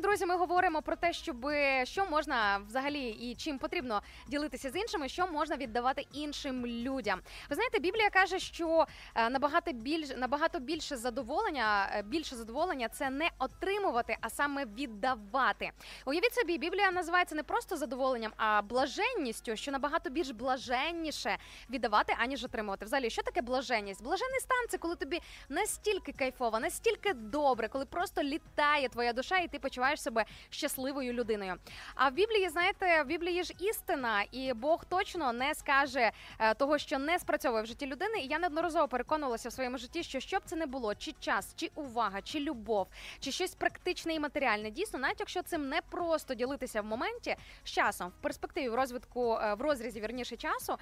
[0.01, 1.47] Друзі, ми говоримо про те, щоб
[1.83, 7.21] що можна взагалі і чим потрібно ділитися з іншими, що можна віддавати іншим людям.
[7.49, 8.85] Ви знаєте, Біблія каже, що
[9.15, 15.71] е, набагато більш набагато більше задоволення, е, більше задоволення це не отримувати, а саме віддавати.
[16.05, 21.37] Уявіть собі, Біблія називається не просто задоволенням, а блаженністю, що набагато більш блаженніше
[21.69, 22.85] віддавати, аніж отримувати.
[22.85, 24.03] Взагалі, що таке блаженність?
[24.03, 29.47] Блаженний стан це коли тобі настільки кайфово, настільки добре, коли просто літає твоя душа, і
[29.47, 31.55] ти почуваєш себе щасливою людиною.
[31.95, 36.77] А в Біблії, знаєте, в Біблії ж істина, і Бог точно не скаже е, того,
[36.77, 38.19] що не спрацьовує в житті людини.
[38.19, 41.53] І я неодноразово переконувалася в своєму житті, що що б це не було, чи час,
[41.55, 42.87] чи увага, чи любов,
[43.19, 44.71] чи щось практичне і матеріальне.
[44.71, 49.33] Дійсно, навіть якщо цим не просто ділитися в моменті з часом, в перспективі в розвитку
[49.33, 50.77] е, в розрізі вірніше часу.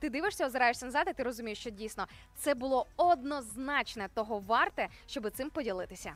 [0.00, 2.06] Ти дивишся, озираєшся назад, і ти розумієш, що дійсно
[2.36, 6.14] це було однозначне того варте, щоб цим поділитися.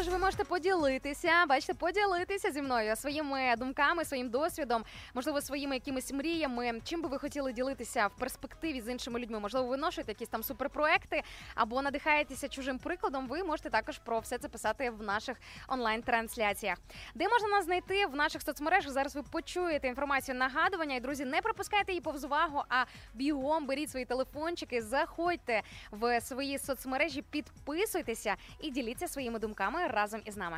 [0.00, 4.84] Тож ви можете поділитися, бачите, поділитися зі мною своїми думками, своїм досвідом,
[5.14, 6.80] можливо, своїми якимись мріями.
[6.84, 9.40] Чим би ви хотіли ділитися в перспективі з іншими людьми?
[9.40, 11.22] Можливо, ви ношуєте якісь там суперпроекти
[11.54, 13.28] або надихаєтеся чужим прикладом.
[13.28, 15.36] Ви можете також про все це писати в наших
[15.68, 16.78] онлайн-трансляціях.
[17.14, 18.92] Де можна нас знайти в наших соцмережах?
[18.92, 20.96] Зараз ви почуєте інформацію нагадування.
[20.96, 22.84] І друзі, не пропускайте її повз увагу, а
[23.14, 30.36] бігом беріть свої телефончики, заходьте в свої соцмережі, підписуйтеся і діліться своїми думками разом із
[30.36, 30.56] нами.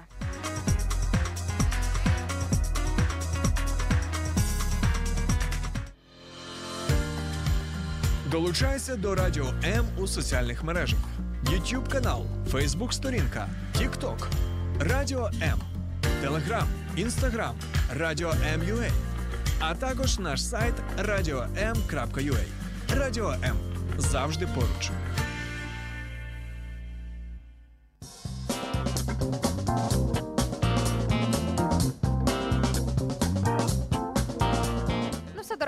[8.33, 10.99] Долучайся до Радіо М у соціальних мережах:
[11.45, 14.27] YouTube канал, Facebook сторінка, TikTok,
[14.81, 15.61] Радіо М,
[16.21, 17.55] Телеграм, Інстаграм,
[17.97, 18.91] Радіо М.Ua,
[19.61, 22.45] а також наш сайт radio.m.ua.
[22.97, 23.57] Радіо М
[23.99, 24.91] завжди поруч.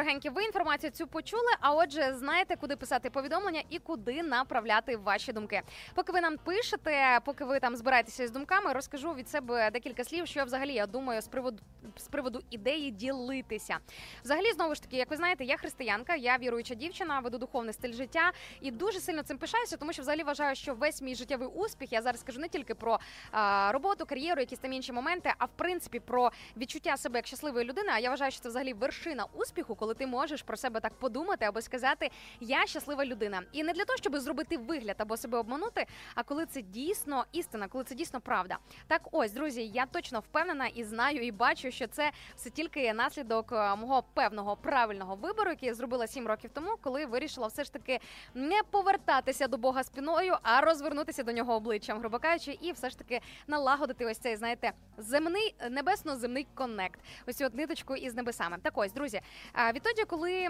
[0.05, 1.52] Дорогенькі, ви інформацію цю почули.
[1.61, 5.62] А отже, знаєте, куди писати повідомлення і куди направляти ваші думки.
[5.94, 10.26] Поки ви нам пишете, поки ви там збираєтеся з думками, розкажу від себе декілька слів,
[10.26, 11.59] що я взагалі я думаю з приводу
[11.96, 13.78] з приводу ідеї ділитися.
[14.24, 17.92] Взагалі, знову ж таки, як ви знаєте, я християнка, я віруюча дівчина, веду духовний стиль
[17.92, 21.92] життя і дуже сильно цим пишаюся, тому що взагалі вважаю, що весь мій життєвий успіх
[21.92, 22.98] я зараз скажу не тільки про
[23.30, 27.66] а, роботу, кар'єру, якісь там інші моменти, а в принципі про відчуття себе як щасливої
[27.66, 27.88] людини.
[27.94, 31.45] А я вважаю, що це взагалі вершина успіху, коли ти можеш про себе так подумати
[31.45, 33.42] або сказати Я щаслива людина.
[33.53, 37.68] І не для того, щоб зробити вигляд або себе обманути, а коли це дійсно істина,
[37.68, 38.59] коли це дійсно правда.
[38.86, 43.53] Так, ось, друзі, я точно впевнена і знаю, і бачу, що це все тільки наслідок
[43.53, 47.72] е, мого певного правильного вибору, який я зробила сім років тому, коли вирішила все ж
[47.72, 48.01] таки
[48.34, 52.99] не повертатися до Бога спиною, а розвернутися до нього обличчям, грубо кажучи, і все ж
[52.99, 57.01] таки налагодити ось цей, знаєте, земний небесно-земний connect.
[57.26, 58.57] Ось от ниточку із небесами.
[58.62, 59.20] Так ось, друзі,
[59.53, 60.49] а, відтоді, коли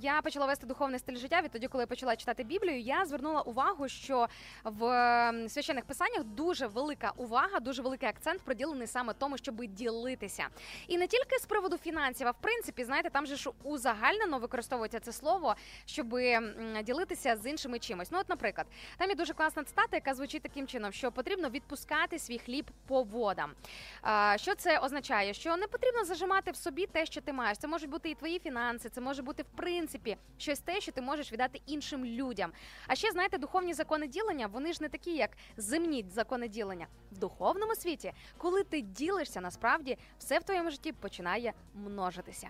[0.00, 3.88] я почала вести духовний стиль життя, відтоді, коли я почала читати Біблію, я звернула увагу,
[3.88, 4.26] що
[4.64, 4.82] в
[5.48, 10.46] священних писаннях дуже велика увага, дуже великий акцент приділений саме тому, щоб ділитися.
[10.88, 15.00] І не тільки з приводу фінансів, а в принципі, знаєте, там же ж узагальнено використовується
[15.00, 15.56] це слово,
[15.86, 16.08] щоб
[16.84, 18.10] ділитися з іншими чимось.
[18.10, 18.66] Ну, от, наприклад,
[18.98, 23.02] там є дуже класна цитата, яка звучить таким чином, що потрібно відпускати свій хліб по
[23.02, 23.52] водам.
[24.36, 25.34] Що це означає?
[25.34, 27.58] Що не потрібно зажимати в собі те, що ти маєш.
[27.58, 28.61] Це можуть бути і твої фінанси,
[28.92, 32.52] це може бути в принципі щось те, що ти можеш віддати іншим людям.
[32.86, 36.86] А ще знаєте, духовні закони ділення, вони ж не такі, як земні закони ділення.
[37.12, 42.48] В духовному світі, коли ти ділишся, насправді все в твоєму житті починає множитися.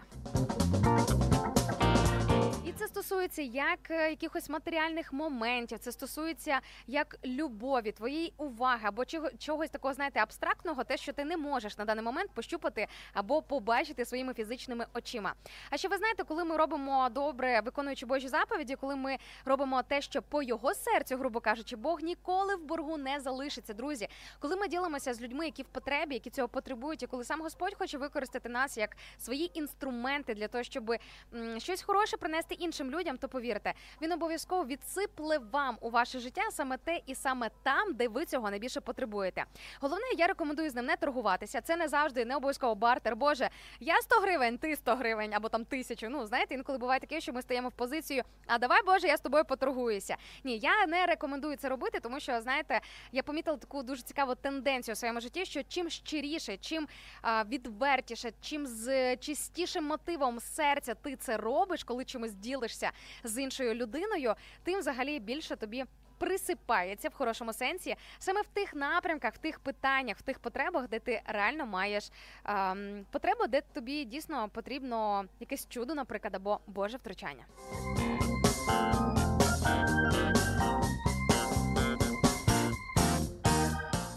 [2.77, 9.31] Це стосується як е, якихось матеріальних моментів, це стосується як любові, твоєї уваги або чого
[9.39, 14.05] чогось такого, знаєте, абстрактного, те, що ти не можеш на даний момент пощупати або побачити
[14.05, 15.35] своїми фізичними очима.
[15.71, 20.01] А ще ви знаєте, коли ми робимо добре, виконуючи Божі заповіді, коли ми робимо те,
[20.01, 23.75] що по його серцю, грубо кажучи, Бог ніколи в боргу не залишиться.
[23.75, 24.09] Друзі,
[24.39, 27.75] коли ми ділимося з людьми, які в потребі, які цього потребують, і коли сам Господь
[27.79, 30.95] хоче використати нас як свої інструменти для того, щоб
[31.59, 36.77] щось хороше принести іншим людям, то повірте, він обов'язково відсипле вам у ваше життя саме
[36.77, 39.45] те і саме там, де ви цього найбільше потребуєте.
[39.81, 41.61] Головне, я рекомендую з ним не торгуватися.
[41.61, 43.17] Це не завжди не обов'язково бартер.
[43.17, 43.51] Боже,
[43.81, 46.09] я 100 гривень, ти 100 гривень або там тисячу.
[46.09, 48.23] Ну знаєте, інколи буває таке, що ми стаємо в позицію.
[48.47, 50.17] А давай, Боже, я з тобою поторгуюся.
[50.45, 52.81] Ні, я не рекомендую це робити, тому що знаєте,
[53.13, 56.89] я помітила таку дуже цікаву тенденцію у своєму житті, що чим щиріше, чим
[57.49, 62.91] відвертіше, чим з чистішим мотивом серця ти це робиш, коли чимось ділишся, ділишся
[63.25, 64.35] з іншою людиною,
[64.65, 65.85] тим взагалі більше тобі.
[66.19, 70.99] Присипається в хорошому сенсі саме в тих напрямках, в тих питаннях, в тих потребах, де
[70.99, 72.11] ти реально маєш
[72.45, 77.45] ем, потребу, де тобі дійсно потрібно якесь чудо, наприклад, або Боже втручання.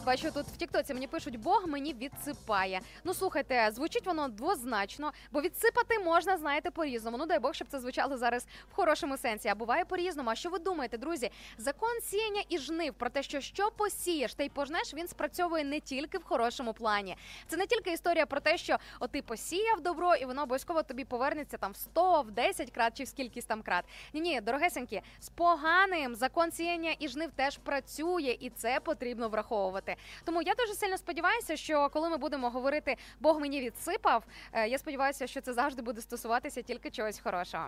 [0.06, 2.82] Бачу, тут в Тіктоці мені пишуть, Бог мені відсипає.
[3.04, 7.18] Ну слухайте, звучить воно двозначно, бо відсипати можна, знаєте, по-різному.
[7.18, 9.48] Ну дай Бог, щоб це звучало зараз в хорошому сенсі.
[9.48, 10.30] А буває по-різному.
[10.30, 11.32] А що ви думаєте, друзі?
[11.58, 15.80] Закон сіяння і жнив про те, що що посієш, та й пожнеш, він спрацьовує не
[15.80, 17.18] тільки в хорошому плані.
[17.48, 21.06] Це не тільки історія про те, що от ти посіяв добро, і воно обов'язково тобі
[21.06, 23.86] повернеться там в 100, в 10 крат чи в скількись там крат.
[24.14, 29.95] Ні, ні, дорогесенькі, з поганим закон сіяння і жнив теж працює, і це потрібно враховувати.
[30.26, 34.24] Тому я дуже сильно сподіваюся, що коли ми будемо говорити Бог мені відсипав,
[34.54, 37.68] е, я сподіваюся, що це завжди буде стосуватися тільки чогось хорошого.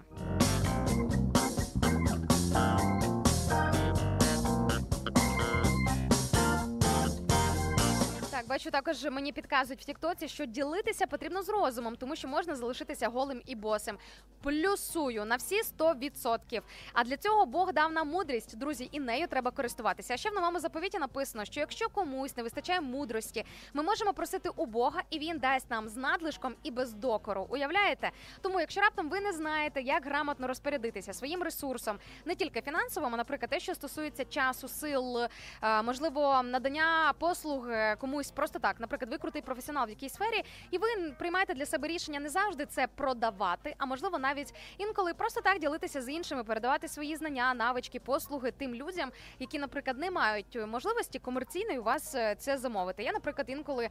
[8.57, 13.07] Бачу, також мені підказують в Тіктоці, що ділитися потрібно з розумом, тому що можна залишитися
[13.07, 13.97] голим і босим.
[14.41, 16.61] Плюсую на всі 100%.
[16.93, 20.13] А для цього Бог дав нам мудрість, друзі, і нею треба користуватися.
[20.13, 24.49] А ще в новому заповіті написано, що якщо комусь не вистачає мудрості, ми можемо просити
[24.55, 27.47] у Бога, і він дасть нам з надлишком і без докору.
[27.49, 28.11] Уявляєте?
[28.41, 33.17] Тому, якщо раптом ви не знаєте, як грамотно розпорядитися своїм ресурсом, не тільки фінансовим, а
[33.17, 38.79] наприклад, те, що стосується часу, сил, е, можливо, надання послуг е, комусь просто так.
[38.79, 40.87] Наприклад, ви крутий професіонал в якійсь сфері, і ви
[41.19, 46.01] приймаєте для себе рішення не завжди це продавати, а можливо навіть інколи просто так ділитися
[46.01, 51.79] з іншими, передавати свої знання, навички, послуги тим людям, які, наприклад, не мають можливості комерційної
[51.79, 53.03] вас е, це замовити.
[53.03, 53.89] Я, наприклад, інколи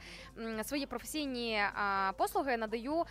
[0.64, 1.60] свої професійні
[2.16, 3.04] послуги надаю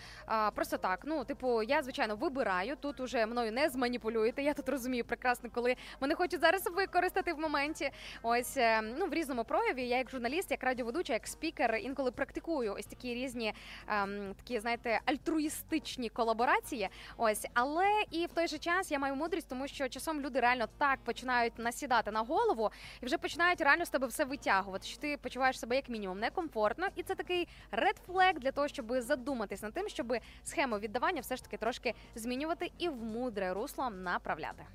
[0.56, 1.00] просто так.
[1.06, 4.44] Ну, типу, я звичайно вибираю тут уже мною не зманіпулюєте.
[4.44, 7.92] Я тут розумію прекрасно, коли мене хочуть зараз використати в моменті.
[8.24, 9.88] Ось е, ну в різному прояві.
[9.88, 13.54] Я як журналіст, як радіоведуча, як спікер, інколи практикую ось такі різні
[13.88, 16.90] ем, такі, знаєте, альтруїстичні колаборації.
[17.18, 20.66] Ось, але і в той же час я маю мудрість, тому що часом люди реально
[20.78, 22.72] так починають насідати на голову
[23.02, 24.88] і вже починають реально з тебе все витягувати.
[24.88, 28.94] Що ти почуваєш себе як мінімум некомфортно, і це такий ред флег для того, щоб
[29.02, 30.14] задуматись над тим, щоб
[30.44, 34.66] схему віддавання все ж таки трошки змінювати і в мудре русло направляти.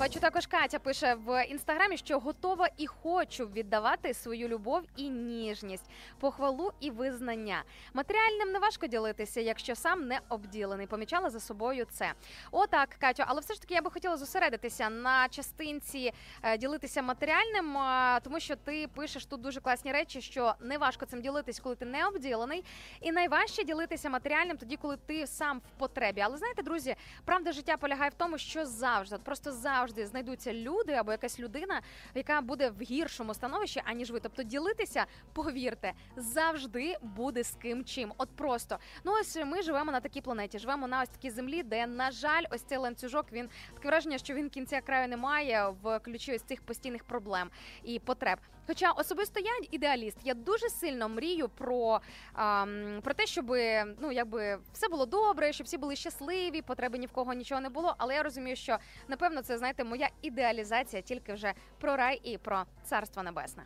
[0.00, 5.90] Бачу, також Катя пише в інстаграмі, що готова і хочу віддавати свою любов і ніжність,
[6.20, 7.62] похвалу і визнання.
[7.94, 10.86] Матеріальним не важко ділитися, якщо сам не обділений.
[10.86, 12.12] Помічала за собою це.
[12.50, 17.76] Отак, Катю, але все ж таки я би хотіла зосередитися на частинці е, ділитися матеріальним,
[17.76, 21.74] е, тому що ти пишеш тут дуже класні речі, що не важко цим ділитись, коли
[21.76, 22.64] ти не обділений,
[23.00, 26.20] і найважче ділитися матеріальним тоді, коли ти сам в потребі.
[26.20, 31.12] Але знаєте, друзі, правда життя полягає в тому, що завжди, просто завжди знайдуться люди або
[31.12, 31.82] якась людина,
[32.14, 34.20] яка буде в гіршому становищі, аніж ви.
[34.20, 38.12] Тобто ділитися, повірте, завжди буде з ким чим.
[38.18, 41.86] От просто ну ось ми живемо на такій планеті, живемо на ось такій землі, де
[41.86, 46.34] на жаль, ось цей ланцюжок він таке враження, що він кінця краю немає в ключі
[46.34, 47.50] ось цих постійних проблем
[47.84, 48.38] і потреб.
[48.66, 52.00] Хоча особисто я ідеаліст, я дуже сильно мрію про,
[52.38, 53.46] ем, про те, щоб
[54.00, 57.68] ну якби все було добре, щоб всі були щасливі, потреби ні в кого нічого не
[57.68, 57.94] було.
[57.98, 62.64] Але я розумію, що напевно це знаєте, моя ідеалізація тільки вже про рай і про
[62.84, 63.62] царство небесне.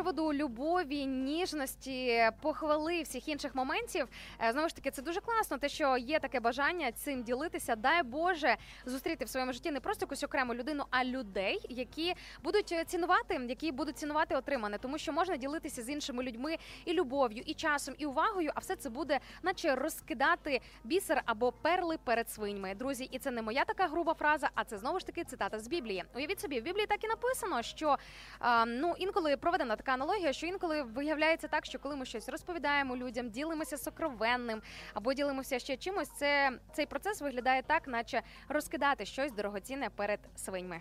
[0.00, 4.08] Приводу любові, ніжності, похвали всіх інших моментів,
[4.42, 5.58] е, знову ж таки, це дуже класно.
[5.58, 10.04] Те, що є таке бажання цим ділитися, дай Боже зустріти в своєму житті не просто
[10.04, 15.36] якусь окрему людину, а людей, які будуть цінувати, які будуть цінувати отримане, тому що можна
[15.36, 19.74] ділитися з іншими людьми і любов'ю, і часом, і увагою, а все це буде, наче
[19.74, 22.74] розкидати бісер або перли перед свиньми.
[22.74, 25.68] Друзі, і це не моя така груба фраза, а це знову ж таки цитата з
[25.68, 26.04] Біблії.
[26.14, 27.96] Уявіть собі, в Біблії так і написано, що
[28.38, 32.96] а, ну інколи проведена така аналогія, що інколи виявляється так, що коли ми щось розповідаємо
[32.96, 34.62] людям, ділимося сокровенним
[34.94, 40.80] або ділимося ще чимось, це цей процес виглядає так, наче розкидати щось дорогоцінне перед свиньми.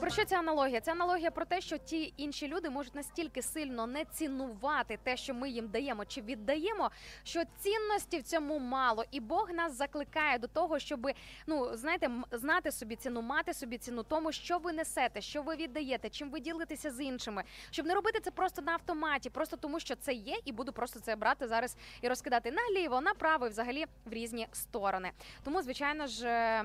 [0.00, 0.80] Про що ця аналогія?
[0.80, 5.34] Це аналогія про те, що ті інші люди можуть настільки сильно не цінувати те, що
[5.34, 6.90] ми їм даємо чи віддаємо,
[7.24, 11.10] що цінності в цьому мало, і Бог нас закликає до того, щоб
[11.46, 16.08] ну знаєте, знати собі ціну, мати собі ціну тому, що ви несете, що ви віддаєте,
[16.10, 19.96] чим ви ділитеся з іншими, щоб не робити це просто на автоматі, просто тому, що
[19.96, 24.12] це є, і буду просто це брати зараз і розкидати наліво, направо і взагалі в
[24.12, 25.10] різні сторони.
[25.44, 26.64] Тому, звичайно ж.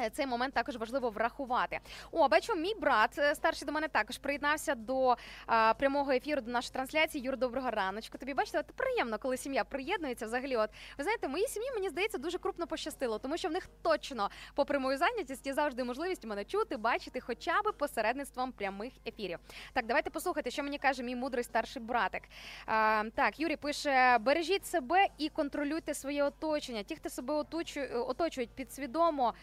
[0.00, 1.80] Е, Цей момент також важливо врахувати.
[2.12, 5.16] О, бачу, мій брат е, старший до мене також приєднався до
[5.46, 7.24] а, прямого ефіру до нашої трансляції.
[7.24, 8.18] Юр, доброго раночку.
[8.18, 10.26] Тобі бачите, от приємно, коли сім'я приєднується.
[10.26, 13.68] Взагалі, от ви знаєте, моїй сім'ї мені здається дуже крупно пощастило, тому що в них
[13.82, 19.38] точно, попри мою зайнятість, є завжди можливість мене чути, бачити, хоча б посередництвом прямих ефірів.
[19.72, 22.22] Так, давайте послухайте, що мені каже мій мудрий старший братик.
[22.66, 26.82] А, так, Юрій пише: бережіть себе і контролюйте своє оточення.
[26.82, 27.34] Ті, хто себе
[28.06, 29.34] оточують підсвідомо.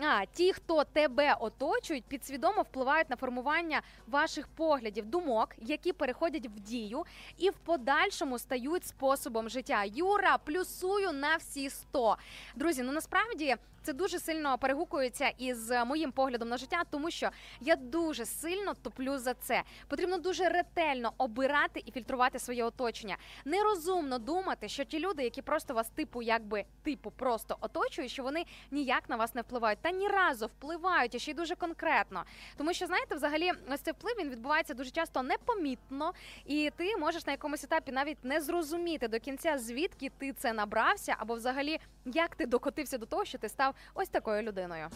[0.00, 6.60] А ті, хто тебе оточують, підсвідомо впливають на формування ваших поглядів, думок, які переходять в
[6.60, 7.04] дію
[7.38, 9.84] і в подальшому стають способом життя.
[9.84, 12.16] Юра, плюсую на всі 100.
[12.56, 13.56] Друзі, ну насправді.
[13.88, 17.30] Це дуже сильно перегукується із моїм поглядом на життя, тому що
[17.60, 19.62] я дуже сильно топлю за це.
[19.88, 23.16] Потрібно дуже ретельно обирати і фільтрувати своє оточення.
[23.44, 28.44] Нерозумно думати, що ті люди, які просто вас типу, якби типу, просто оточують, що вони
[28.70, 32.24] ніяк на вас не впливають, та ні разу впливають і ще й дуже конкретно.
[32.56, 36.12] Тому що знаєте, взагалі, ось цей вплив він відбувається дуже часто непомітно,
[36.46, 41.16] і ти можеш на якомусь етапі навіть не зрозуміти до кінця, звідки ти це набрався,
[41.18, 44.86] або взагалі як ти докотився до того, що ти став ось такою людиною.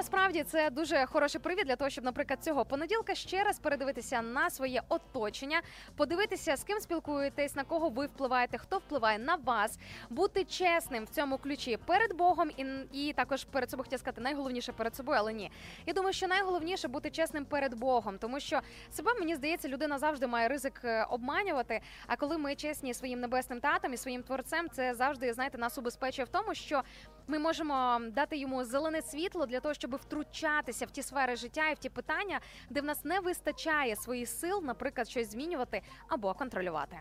[0.00, 4.50] Насправді це дуже хороший привід для того, щоб, наприклад, цього понеділка ще раз передивитися на
[4.50, 5.62] своє оточення,
[5.96, 9.78] подивитися, з ким спілкуєтесь, на кого ви впливаєте, хто впливає на вас,
[10.10, 14.72] бути чесним в цьому ключі перед Богом і, і також перед собою хотіла сказати найголовніше
[14.72, 15.50] перед собою, але ні.
[15.86, 20.26] Я думаю, що найголовніше бути чесним перед Богом, тому що себе мені здається, людина завжди
[20.26, 21.80] має ризик е, обманювати.
[22.06, 26.24] А коли ми чесні своїм небесним татом і своїм творцем, це завжди знаєте нас убезпечує
[26.24, 26.82] в тому, що
[27.26, 31.74] ми можемо дати йому зелене світло для того, щоб втручатися в ті сфери життя і
[31.74, 32.40] в ті питання,
[32.70, 37.00] де в нас не вистачає своїх сил, наприклад, щось змінювати або контролювати.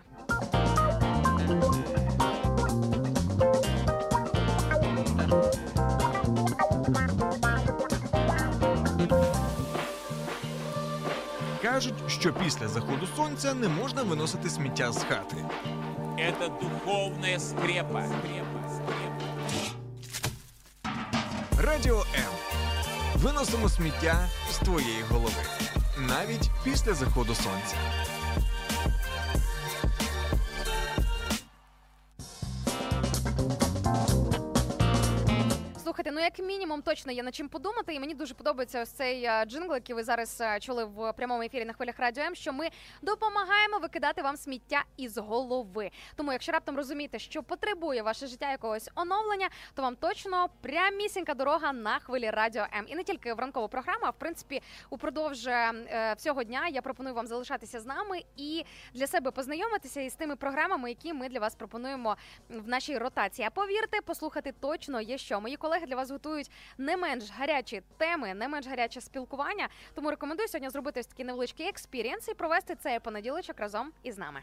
[11.62, 15.46] Кажуть, що після заходу сонця не можна виносити сміття з хати.
[16.62, 18.04] Духовная скрепа.
[18.04, 18.69] скрепа, скрепа.
[21.64, 22.24] Радіо М.
[23.16, 25.44] Виносимо сміття з твоєї голови.
[25.98, 27.76] Навіть після заходу сонця.
[36.00, 39.24] Слухайте, ну як мінімум точно є над чим подумати, і мені дуже подобається ось цей
[39.24, 42.54] е, джингл, який ви зараз е, чули в прямому ефірі на хвилях радіо М, що
[42.54, 42.70] ми
[43.02, 45.92] допомагаємо викидати вам сміття із голови.
[46.16, 51.74] Тому, якщо раптом розумієте, що потребує ваше життя якогось оновлення, то вам точно прямісінька дорога
[51.74, 52.86] на хвилі радіо М.
[52.88, 57.16] І не тільки в ранкову програму, а в принципі упродовж е, всього дня я пропоную
[57.16, 61.56] вам залишатися з нами і для себе познайомитися із тими програмами, які ми для вас
[61.56, 62.18] пропонуємо
[62.50, 63.48] в нашій ротації.
[63.48, 65.42] А повірте, послухати точно є що.
[65.42, 69.70] Мої колеги для вас готують не менш гарячі теми, не менш гаряче спілкування.
[69.96, 74.42] Тому рекомендую сьогодні зробити ось такий невеличкий experience і провести цей понеділочок разом із нами.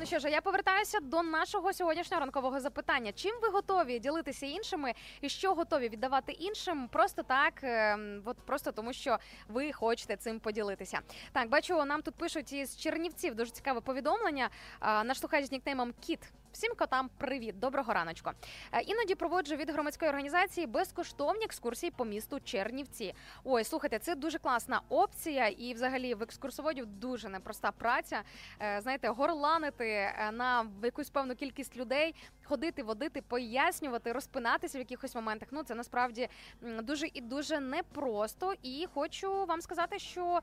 [0.00, 3.12] Ну що ж, я повертаюся до нашого сьогоднішнього ранкового запитання.
[3.12, 6.88] Чим ви готові ділитися іншими, і що готові віддавати іншим?
[6.88, 9.18] Просто так, ем, от просто тому, що
[9.48, 11.00] ви хочете цим поділитися.
[11.32, 14.50] Так, бачу, нам тут пишуть із Чернівців дуже цікаве повідомлення.
[14.80, 16.20] Наш слухач з нікнеймом Кіт.
[16.58, 18.30] Всім котам привіт, доброго раночку.
[18.72, 23.14] Е, Іноді проводжу від громадської організації безкоштовні екскурсії по місту Чернівці.
[23.44, 28.22] Ой, слухайте, це дуже класна опція, і взагалі в екскурсоводів дуже непроста праця.
[28.60, 35.14] Е, Знаєте, горланити е, на якусь певну кількість людей, ходити, водити, пояснювати, розпинатися в якихось
[35.14, 35.48] моментах.
[35.52, 36.28] Ну це насправді
[36.62, 38.54] дуже і дуже непросто.
[38.62, 40.40] І хочу вам сказати, що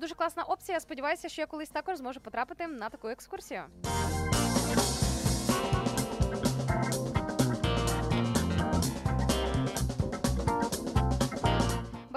[0.00, 0.80] дуже класна опція.
[0.80, 3.62] Сподіваюся, що я колись також зможу потрапити на таку екскурсію.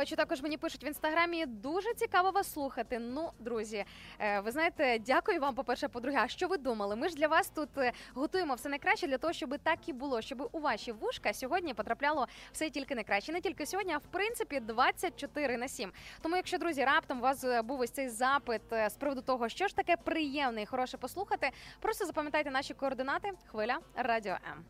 [0.06, 1.46] Бачу, також мені пишуть в інстаграмі.
[1.46, 3.00] Дуже цікаво вас слухати.
[3.00, 3.86] Ну, друзі,
[4.20, 6.20] е, ви знаєте, дякую вам, по-перше, по-друге.
[6.22, 6.96] А що ви думали?
[6.96, 10.22] Ми ж для вас тут е, готуємо все найкраще для того, щоб так і було,
[10.22, 13.32] щоб у ваші вушка сьогодні потрапляло все тільки найкраще.
[13.32, 15.92] Не тільки сьогодні, а в принципі 24 на 7.
[16.22, 19.68] Тому, якщо друзі, раптом у вас е, був ось цей запит з приводу того, що
[19.68, 23.32] ж таке приємне і хороше послухати, просто запам'ятайте наші координати.
[23.52, 24.66] Хвиля радіо М.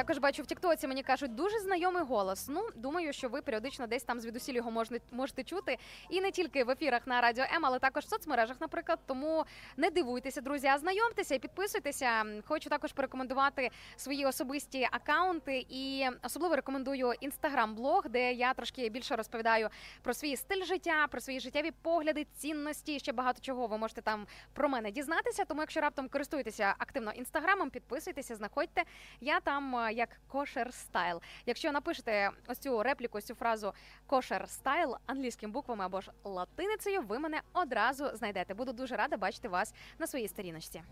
[0.00, 0.88] Також бачу в Тіктоці.
[0.88, 2.48] Мені кажуть, дуже знайомий голос.
[2.48, 5.78] Ну думаю, що ви періодично десь там звідусіль його можна можете чути.
[6.08, 8.98] І не тільки в ефірах на радіо М, але також в соцмережах, наприклад.
[9.06, 9.44] Тому
[9.76, 12.24] не дивуйтеся, друзі, а знайомтеся і підписуйтеся.
[12.46, 19.68] Хочу також порекомендувати свої особисті акаунти, і особливо рекомендую інстаграм-блог, де я трошки більше розповідаю
[20.02, 22.98] про свій стиль життя, про свої життєві погляди, цінності.
[22.98, 25.44] Ще багато чого ви можете там про мене дізнатися.
[25.44, 28.82] Тому, якщо раптом користуєтеся активно інстаграмом, підписуйтеся, знаходьте.
[29.20, 31.20] Я там як кошер стайл.
[31.46, 33.72] Якщо напишете ось цю репліку, ось цю фразу
[34.06, 38.54] кошер стайл англійськими буквами або ж латиницею, ви мене одразу знайдете.
[38.54, 40.82] Буду дуже рада бачити вас на своїй сторіночці.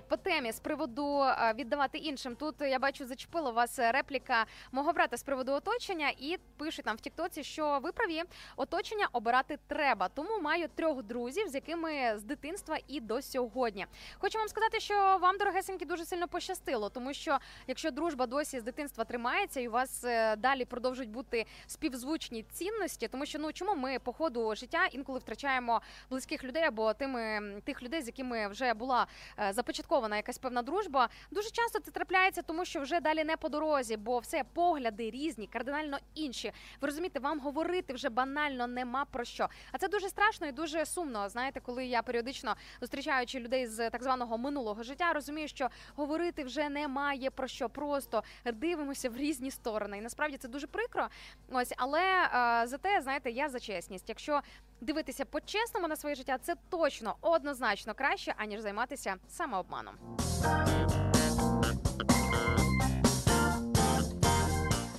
[0.00, 2.36] Так, по темі з приводу е, віддавати іншим.
[2.36, 7.00] Тут я бачу, зачепила вас репліка мого брата з приводу оточення, і пишуть нам в
[7.00, 8.22] Тіктоці, що ви праві,
[8.56, 10.08] оточення обирати треба.
[10.08, 13.86] Тому маю трьох друзів, з якими з дитинства і до сьогодні.
[14.18, 18.62] Хочу вам сказати, що вам, дорогесенькі, дуже сильно пощастило, тому що якщо дружба досі з
[18.62, 23.74] дитинства тримається, і у вас е, далі продовжують бути співзвучні цінності, тому що ну чому
[23.74, 25.80] ми по ходу життя інколи втрачаємо
[26.10, 29.06] близьких людей або тими тих людей, з якими вже була
[29.38, 29.52] е,
[29.90, 31.08] започаткована якась певна дружба.
[31.30, 35.46] Дуже часто це трапляється, тому що вже далі не по дорозі, бо все погляди різні,
[35.46, 36.52] кардинально інші.
[36.80, 39.48] Ви розумієте, вам говорити вже банально нема про що.
[39.72, 41.28] А це дуже страшно і дуже сумно.
[41.28, 46.68] Знаєте, коли я періодично зустрічаючи людей з так званого минулого життя, розумію, що говорити вже
[46.68, 47.68] немає про що.
[47.68, 48.22] Просто
[48.54, 49.98] дивимося в різні сторони.
[49.98, 51.08] І насправді це дуже прикро.
[51.50, 54.08] Ось, але е, зате, знаєте, я за чесність.
[54.08, 54.40] Якщо
[54.80, 59.94] дивитися по-чесному на своє життя, це точно однозначно краще, аніж займатися самообманом.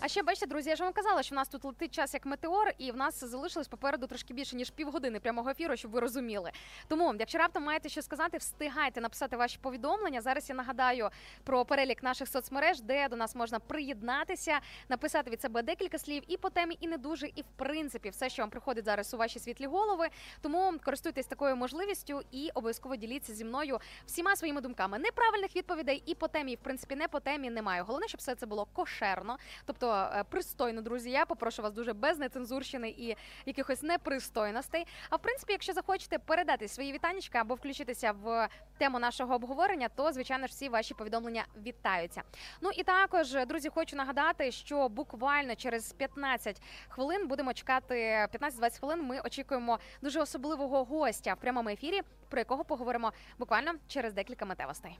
[0.04, 2.26] А ще бачите, друзі, я ж вам казала, що в нас тут летить час як
[2.26, 6.52] метеор, і в нас залишилось попереду трошки більше ніж півгодини прямого ефіру, щоб ви розуміли.
[6.88, 10.22] Тому, якщо раптом маєте що сказати, встигайте написати ваші повідомлення.
[10.22, 11.10] Зараз я нагадаю
[11.44, 16.38] про перелік наших соцмереж, де до нас можна приєднатися, написати від себе декілька слів і
[16.38, 19.40] по темі, і не дуже, і в принципі все, що вам приходить зараз у ваші
[19.40, 20.08] світлі голови.
[20.42, 25.00] Тому користуйтесь такою можливістю і обов'язково діліться зі мною всіма своїми думками.
[25.00, 27.82] Неправильних відповідей і по темі, і в принципі не по темі немає.
[27.82, 31.10] Головне, щоб все це було кошерно, тобто е, пристойно, друзі.
[31.12, 33.16] Я попрошу вас дуже без нецензурщини і
[33.46, 34.88] якихось непристойностей.
[35.10, 40.12] А в принципі, якщо захочете передати свої вітанечка або включитися в тему нашого обговорення, то
[40.12, 42.22] звичайно ж всі ваші повідомлення вітаються.
[42.62, 49.04] Ну і також, друзі, хочу нагадати, що буквально через 15 хвилин будемо чекати 15-20 хвилин.
[49.04, 55.00] Ми очікуємо дуже особливого гостя в прямому ефірі, про якого поговоримо буквально через декілька метевостей.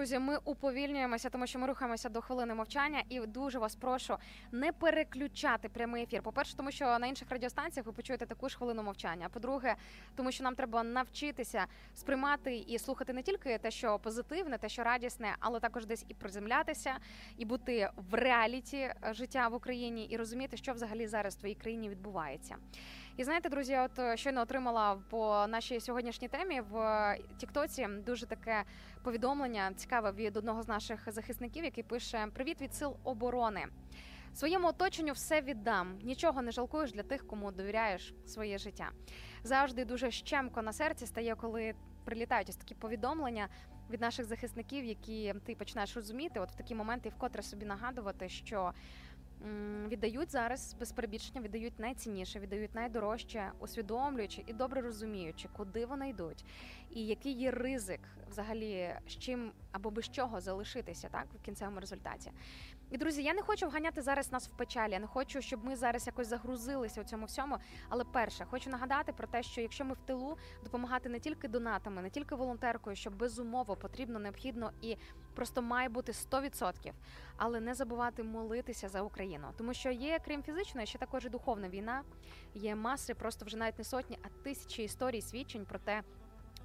[0.00, 4.16] Друзі, ми уповільнюємося, тому що ми рухаємося до хвилини мовчання, і дуже вас прошу
[4.52, 6.22] не переключати прямий ефір.
[6.22, 9.28] По-перше, тому що на інших радіостанціях ви почуєте таку ж хвилину мовчання.
[9.28, 9.74] По-друге,
[10.16, 14.82] тому що нам треба навчитися сприймати і слухати не тільки те, що позитивне, те, що
[14.82, 16.96] радісне, але також десь і приземлятися,
[17.38, 21.54] і бути в реаліті е, життя в Україні, і розуміти, що взагалі зараз в твоїй
[21.54, 22.56] країні відбувається.
[23.20, 28.26] І знаєте, друзі, от е, щойно отримала по нашій сьогоднішній темі в е, Тіктоці дуже
[28.26, 28.64] таке
[29.02, 33.66] повідомлення цікаве від одного з наших захисників, який пише: Привіт від сил оборони.
[34.34, 35.98] Своєму оточенню все віддам.
[36.02, 38.90] Нічого не жалкуєш для тих, кому довіряєш своє життя.
[39.42, 43.48] Завжди дуже щемко на серці стає, коли прилітають ось такі повідомлення
[43.90, 48.72] від наших захисників, які ти починаєш розуміти, от в такі моменти вкотре собі нагадувати, що
[49.88, 56.44] віддають зараз без перебільшення, віддають найцінніше, віддають найдорожче, усвідомлюючи і добре розуміючи, куди вони йдуть,
[56.90, 62.30] і який є ризик взагалі з чим або без чого залишитися так в кінцевому результаті.
[62.90, 64.92] І друзі, я не хочу вганяти зараз нас в печалі.
[64.92, 67.58] Я не хочу, щоб ми зараз якось загрузилися у цьому всьому.
[67.88, 72.02] Але перше, хочу нагадати про те, що якщо ми в тилу допомагати не тільки донатами,
[72.02, 74.96] не тільки волонтеркою, що безумово потрібно, необхідно і
[75.34, 76.92] просто має бути 100%.
[77.36, 81.68] Але не забувати молитися за Україну, тому що є крім фізичної, ще також і духовна
[81.68, 82.02] війна.
[82.54, 86.02] Є маси, просто вже навіть не сотні, а тисячі історій свідчень про те.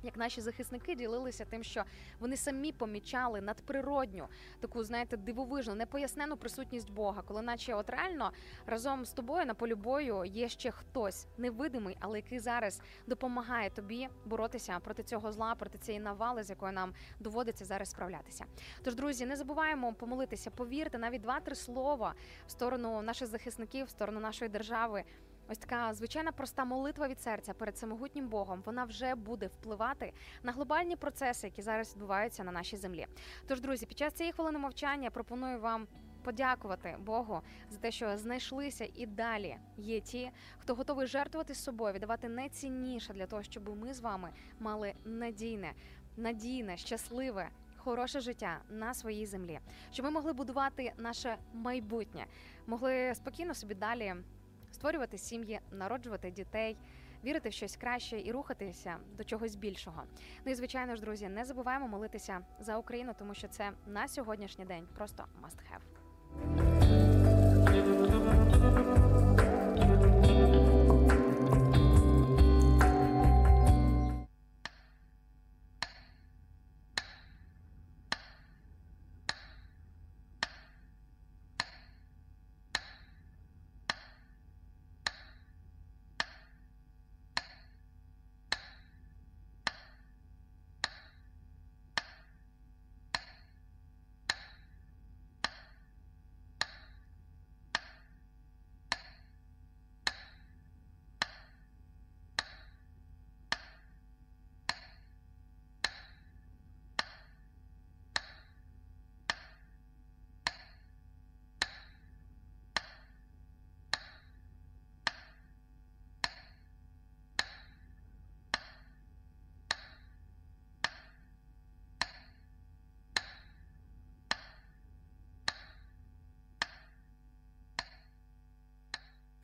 [0.06, 1.84] Як наші захисники ділилися тим, що
[2.20, 4.28] вони самі помічали надприродню
[4.60, 8.32] таку, знаєте, дивовижну, непояснену присутність Бога, коли, наче, от реально
[8.66, 14.08] разом з тобою на полі бою є ще хтось невидимий, але який зараз допомагає тобі
[14.26, 18.46] боротися проти цього зла, проти цієї навали, з якою нам доводиться зараз справлятися.
[18.84, 22.14] Тож, друзі, не забуваємо помолитися, повірте, навіть два-три слова
[22.48, 25.04] в сторону наших захисників, в сторону нашої держави.
[25.50, 28.62] Ось така звичайна проста молитва від серця перед самогутнім Богом.
[28.66, 33.08] Вона вже буде впливати на глобальні процеси, які зараз відбуваються на нашій землі.
[33.48, 35.88] Тож, друзі, під час цієї хвилини мовчання пропоную вам
[36.24, 42.30] подякувати Богу за те, що знайшлися і далі є ті, хто готовий жертвувати собою, віддавати
[42.30, 44.30] найцінніше для того, щоб ми з вами
[44.60, 45.74] мали надійне,
[46.18, 47.50] надійне, щасливе.
[47.78, 49.60] Хороше життя на своїй землі,
[49.92, 52.26] щоб ми могли будувати наше майбутнє,
[52.68, 54.16] могли спокійно собі далі
[54.76, 56.78] створювати сім'ї, народжувати дітей,
[57.24, 60.04] вірити в щось краще і рухатися до чогось більшого.
[60.46, 64.66] Ну і звичайно ж, друзі, не забуваємо молитися за Україну, тому що це на сьогоднішній
[64.66, 65.82] день просто must have.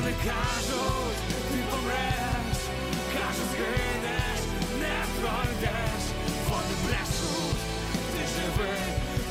[0.00, 1.16] Вони кажуть,
[1.52, 2.58] ти помреш,
[3.12, 4.40] кажуть, згинеш,
[4.80, 6.02] не пройдеш,
[6.48, 7.60] вони брешуть,
[8.12, 8.76] ти живи,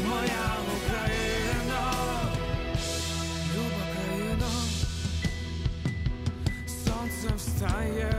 [0.09, 1.91] моя Україна,
[3.55, 4.51] люба країна,
[6.67, 8.18] сонце встає.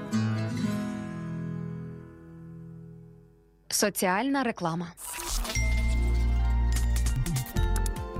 [3.81, 4.87] Соціальна реклама.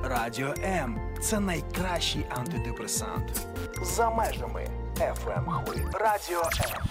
[0.03, 3.47] Радіо М це найкращий антидепресант.
[3.83, 5.83] За межами FM хвиль.
[5.93, 6.81] Радіо М.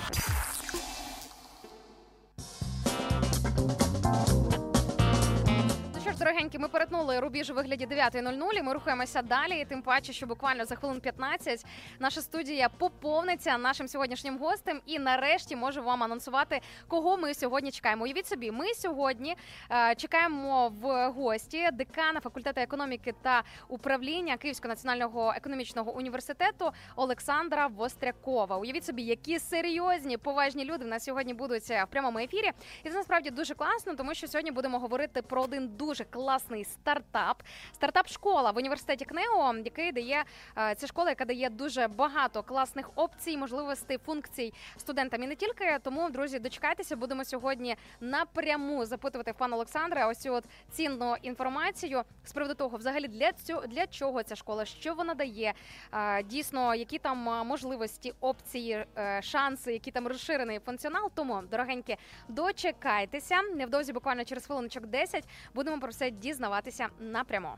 [6.21, 9.61] дорогенькі, ми перетнули рубіж у вигляді 9.00, Ми рухаємося далі.
[9.61, 11.67] І тим паче, що буквально за хвилин 15
[11.99, 14.81] наша студія поповниться нашим сьогоднішнім гостем.
[14.87, 18.05] І нарешті можу вам анонсувати, кого ми сьогодні чекаємо.
[18.05, 19.37] Уявіть собі, ми сьогодні
[19.71, 28.57] е, чекаємо в гості декана факультету економіки та управління Київського національного економічного університету Олександра Вострякова.
[28.57, 32.51] Уявіть собі, які серйозні поважні люди в нас сьогодні будуть е, в прямому ефірі.
[32.85, 37.43] І це насправді дуже класно, тому що сьогодні будемо говорити про один дуже класний стартап.
[37.75, 40.25] Стартап школа в університеті КНЕО, який дає
[40.59, 45.79] е, це школа, яка дає дуже багато класних опцій, можливостей, функцій студентам і не тільки.
[45.83, 52.55] Тому, друзі, дочекайтеся, будемо сьогодні напряму запитувати пана Олександра ось от цінну інформацію з приводу
[52.55, 55.55] того, взагалі для цього для чого ця школа, що вона дає,
[55.93, 58.87] е, дійсно, які там е, можливості, опції,
[59.21, 61.11] шанси, які там розширений функціонал.
[61.15, 61.97] Тому, дорогенькі,
[62.29, 63.43] дочекайтеся.
[63.43, 67.49] Невдовзі, буквально через хвилиночок 10, будемо про дізнаватися напряму.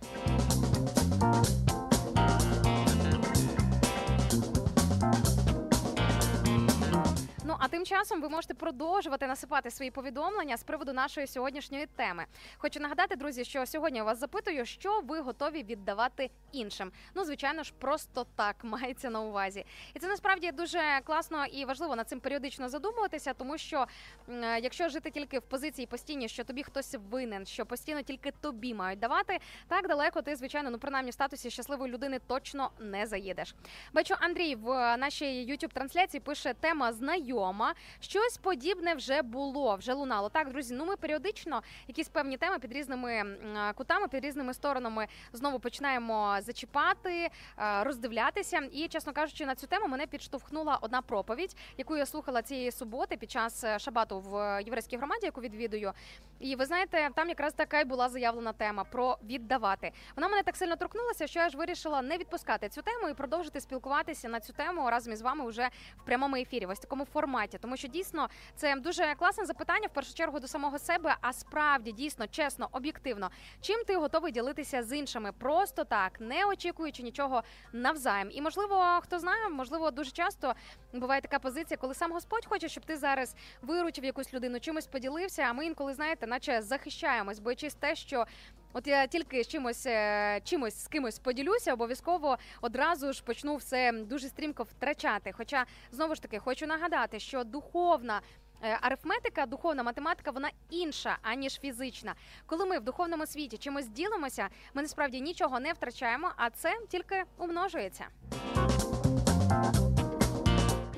[7.44, 12.24] Ну а тим часом ви можете продовжувати насипати свої повідомлення з приводу нашої сьогоднішньої теми.
[12.56, 16.92] Хочу нагадати, друзі, що сьогодні я вас запитую, що ви готові віддавати іншим.
[17.14, 19.64] Ну, звичайно ж, просто так мається на увазі.
[19.94, 23.86] І це насправді дуже класно і важливо над цим періодично задумуватися, тому що
[24.62, 29.00] якщо жити тільки в позиції постійні, що тобі хтось винен, що постійно тільки тобі мають
[29.00, 29.38] давати,
[29.68, 33.54] так далеко ти, звичайно, ну принаймні в статусі щасливої людини точно не заїдеш.
[33.92, 36.92] Бачу, Андрій в нашій youtube трансляції пише тема
[37.32, 37.74] знайома.
[38.00, 40.28] Щось подібне вже було, вже лунало.
[40.28, 43.24] Так, друзі, ну ми періодично якісь певні теми під різними
[43.74, 48.58] кутами, під різними сторонами знову починаємо зачіпати, е, роздивлятися.
[48.72, 53.16] І, чесно кажучи, на цю тему мене підштовхнула одна проповідь, яку я слухала цієї суботи
[53.16, 55.92] під час е, шабату в єврейській громаді, яку відвідую.
[56.40, 59.92] І ви знаєте, там якраз така й була заявлена тема про віддавати.
[60.16, 63.60] Вона мене так сильно торкнулася, що я ж вирішила не відпускати цю тему і продовжити
[63.60, 67.21] спілкуватися на цю тему разом із вами вже в прямому ефірі, ось такому форматі.
[67.58, 71.16] Тому що дійсно це дуже класне запитання в першу чергу до самого себе.
[71.20, 77.02] А справді дійсно, чесно, об'єктивно, чим ти готовий ділитися з іншими, просто так, не очікуючи
[77.02, 77.42] нічого
[77.72, 78.28] навзаєм.
[78.32, 80.54] І можливо, хто знає, можливо, дуже часто
[80.92, 85.42] буває така позиція, коли сам Господь хоче, щоб ти зараз виручив якусь людину, чимось поділився.
[85.42, 88.26] А ми інколи знаєте, наче захищаємось, боячись те, що.
[88.72, 93.92] От я тільки з чимось е, чимось з кимось поділюся, обов'язково одразу ж почну все
[93.92, 95.32] дуже стрімко втрачати.
[95.32, 98.20] Хоча знову ж таки хочу нагадати, що духовна.
[98.64, 102.14] е, Арифметика, духовна математика, вона інша аніж фізична.
[102.46, 107.24] Коли ми в духовному світі чимось ділимося, ми насправді нічого не втрачаємо, а це тільки
[107.38, 108.04] умножується.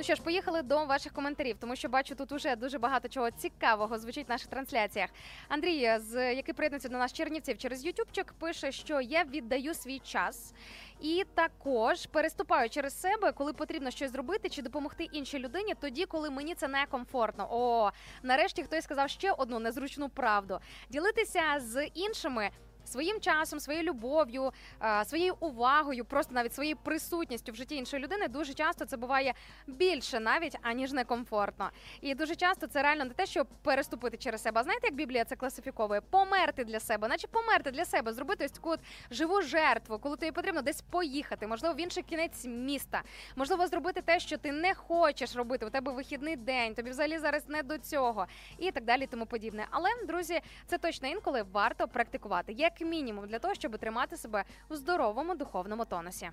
[0.04, 3.98] Що ж, поїхали до ваших коментарів, тому що бачу тут уже дуже багато чого цікавого
[3.98, 5.10] звучить в наших трансляціях.
[5.48, 10.54] Андрій, з який приєднується до нас Чернівців через Ютубчик, пише, що я віддаю свій час
[11.00, 16.30] і також переступаю через себе, коли потрібно щось зробити чи допомогти іншій людині, тоді, коли
[16.30, 17.48] мені це некомфортно.
[17.50, 17.90] О,
[18.22, 20.58] нарешті хтось сказав ще одну незручну правду:
[20.90, 22.50] ділитися з іншими.
[22.84, 28.28] Своїм часом, своєю любов'ю, е, своєю увагою, просто навіть своєю присутністю в житті іншої людини
[28.28, 29.34] дуже часто це буває
[29.66, 31.70] більше навіть аніж некомфортно.
[32.00, 34.60] І дуже часто це реально не те, що переступити через себе.
[34.60, 36.00] А знаєте, як Біблія це класифіковує?
[36.00, 38.80] Померти для себе, наче померти для себе, зробити ось таку от
[39.10, 43.02] живу жертву, коли тобі потрібно десь поїхати, можливо, в інший кінець міста,
[43.36, 45.66] можливо, зробити те, що ти не хочеш робити.
[45.66, 48.26] У тебе вихідний день, тобі взагалі зараз не до цього,
[48.58, 49.66] і так далі, тому подібне.
[49.70, 54.76] Але друзі, це точно інколи варто практикувати, як мінімум, для того, щоб тримати себе у
[54.76, 56.30] здоровому духовному тонусі.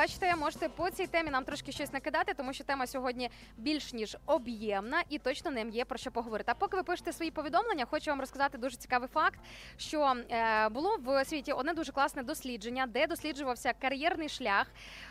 [0.00, 4.16] Бачите, можете по цій темі нам трошки щось накидати, тому що тема сьогодні більш ніж
[4.26, 6.52] об'ємна і точно ним є про що поговорити.
[6.52, 9.40] А поки ви пишете свої повідомлення, хочу вам розказати дуже цікавий факт,
[9.76, 14.66] що е, було в світі одне дуже класне дослідження, де досліджувався кар'єрний шлях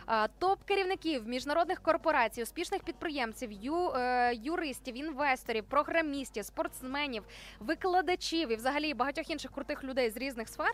[0.08, 7.24] е, топ-керівників міжнародних корпорацій, успішних підприємців, ю, е, юристів, інвесторів, програмістів, спортсменів,
[7.60, 10.72] викладачів і взагалі багатьох інших крутих людей з різних сфер.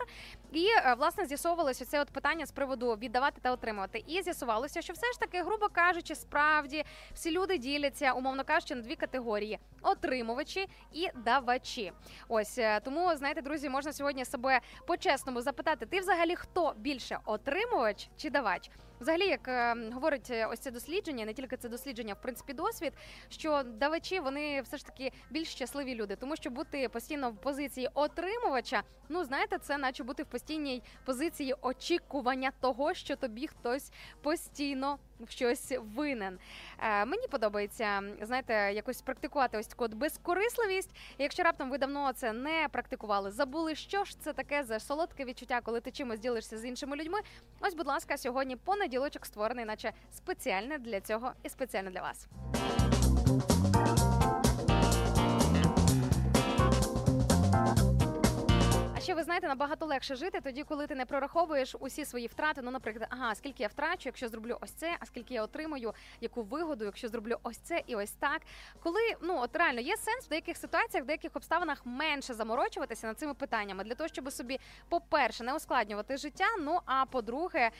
[0.52, 0.66] І
[0.98, 4.02] власне з'ясовувалося це от питання з приводу віддавати та отримувати.
[4.06, 6.84] І з'ясувалося, що все ж таки, грубо кажучи, справді
[7.14, 11.92] всі люди діляться, умовно кажучи, на дві категорії: отримувачі і давачі.
[12.28, 18.08] Ось е, тому, знаєте, друзі, можна сьогодні себе по-чесному запитати: ти взагалі хто більше отримувач
[18.16, 18.70] чи давач?
[19.00, 22.92] Взагалі, як е, говорить е, ось це дослідження, не тільки це дослідження, в принципі, досвід,
[23.28, 27.88] що давачі вони все ж таки більш щасливі люди, тому що бути постійно в позиції
[27.94, 33.90] отримувача, ну знаєте, це наче бути в постійній позиції очікування того, що тобі хтось
[34.22, 36.38] постійно в щось винен.
[36.78, 40.90] Е, мені подобається, знаєте, якось практикувати ось таку от безкорисливість.
[41.18, 45.60] Якщо раптом ви давно це не практикували, забули, що ж це таке за солодке відчуття,
[45.62, 47.18] коли ти чимось ділишся з іншими людьми.
[47.60, 52.28] Ось, будь ласка, сьогодні понеділочок створений, наче спеціально для цього і спеціально для вас.
[59.06, 62.62] Ще ви знаєте, набагато легше жити тоді, коли ти не прораховуєш усі свої втрати.
[62.62, 66.42] Ну, наприклад, ага, скільки я втрачу, якщо зроблю ось це, а скільки я отримую, яку
[66.42, 68.42] вигоду, якщо зроблю ось це і ось так.
[68.82, 73.18] Коли ну от реально є сенс в деяких ситуаціях, в деяких обставинах менше заморочуватися над
[73.18, 76.46] цими питаннями для того, щоб собі, по-перше, не ускладнювати життя.
[76.60, 77.70] Ну а по-друге,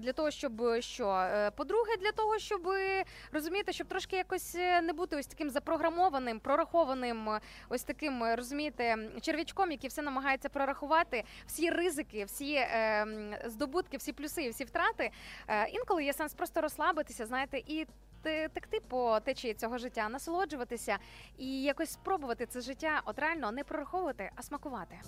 [0.00, 1.08] для того, щоб що?
[1.08, 2.68] Е, По-друге, для того, щоб
[3.32, 8.36] розумієте, щоб трошки якось е, не бути ось таким запрограмованим, прорахованим, е, ось таким, е,
[8.36, 13.06] розумієте, черв'ячком, який все намагається прорахувати, всі ризики, всі е,
[13.46, 15.10] здобутки, всі плюси, всі втрати.
[15.48, 17.86] Е, інколи є сенс просто розслабитися, знаєте, і.
[18.22, 20.98] Текти по течії цього життя, насолоджуватися
[21.38, 25.00] і якось спробувати це життя, от реально не прораховувати, а смакувати.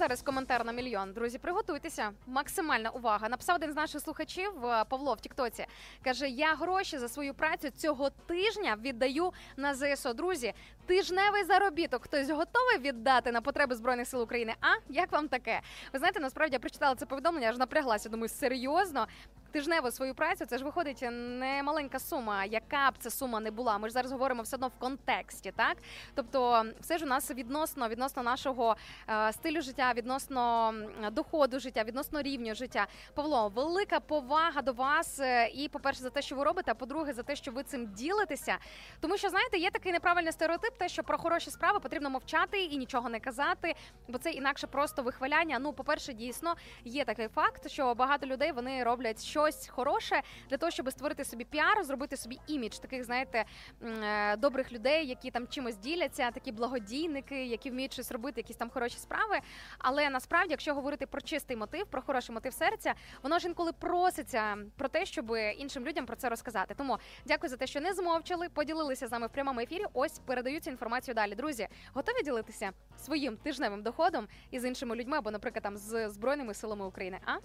[0.00, 1.12] Зараз коментар на мільйон?
[1.12, 2.12] Друзі, приготуйтеся.
[2.26, 3.28] Максимальна увага.
[3.28, 5.66] Написав один з наших слухачів е, Павло в Тіктоці.
[6.04, 10.12] Каже: Я гроші за свою працю цього тижня віддаю на ЗСО.
[10.12, 10.52] Друзі,
[10.86, 12.04] тижневий заробіток.
[12.04, 14.54] Хтось готовий віддати на потреби збройних сил України?
[14.60, 15.60] А як вам таке?
[15.92, 18.08] Ви знаєте, насправді я прочитала це повідомлення, аж напряглася.
[18.08, 19.06] Думаю, серйозно.
[19.50, 23.78] Тижневу свою працю це ж виходить не маленька сума, яка б ця сума не була.
[23.78, 25.76] Ми ж зараз говоримо все одно в контексті, так
[26.14, 28.76] тобто, все ж у нас відносно відносно нашого
[29.08, 30.74] е, стилю життя, відносно
[31.12, 32.86] доходу життя, відносно рівню життя.
[33.14, 35.20] Павло, велика повага до вас.
[35.20, 37.86] е, І, по-перше, за те, що ви робите, а по-друге, за те, що ви цим
[37.86, 38.56] ділитеся.
[39.00, 42.76] Тому що знаєте, є такий неправильний стереотип, те, що про хороші справи потрібно мовчати і
[42.76, 43.74] нічого не казати,
[44.08, 45.58] бо це інакше просто вихваляння.
[45.58, 50.70] Ну, по-перше, дійсно є такий факт, що багато людей вони роблять щось хороше для того,
[50.70, 53.44] щоб створити собі піар, зробити собі імідж таких, знаєте,
[53.82, 58.70] е, добрих людей, які там чимось діляться, такі благодійники, які вміють щось робити, якісь там
[58.70, 59.38] хороші справи.
[59.78, 64.56] Але насправді, якщо говорити про чистий мотив, про хороший мотив серця, воно ж інколи проситься
[64.76, 66.74] про те, щоб іншим людям про це розказати.
[66.78, 69.84] Тому дякую за те, що не змовчали, поділилися з нами в прямому ефірі.
[69.92, 71.34] Ось передаю цю інформацію далі.
[71.34, 76.86] Друзі, готові ділитися своїм тижневим доходом із іншими людьми або, наприклад, там з збройними силами
[76.86, 77.18] України?
[77.26, 77.36] А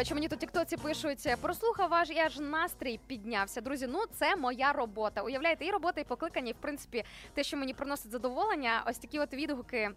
[0.00, 3.60] Бачу, мені тут тіктоці пишуть, прослухав ваш і аж настрій піднявся.
[3.60, 5.22] Друзі, ну це моя робота.
[5.22, 7.04] Уявляєте, і робота, і покликання, і в принципі,
[7.34, 9.90] те, що мені приносить задоволення, ось такі от відгуки.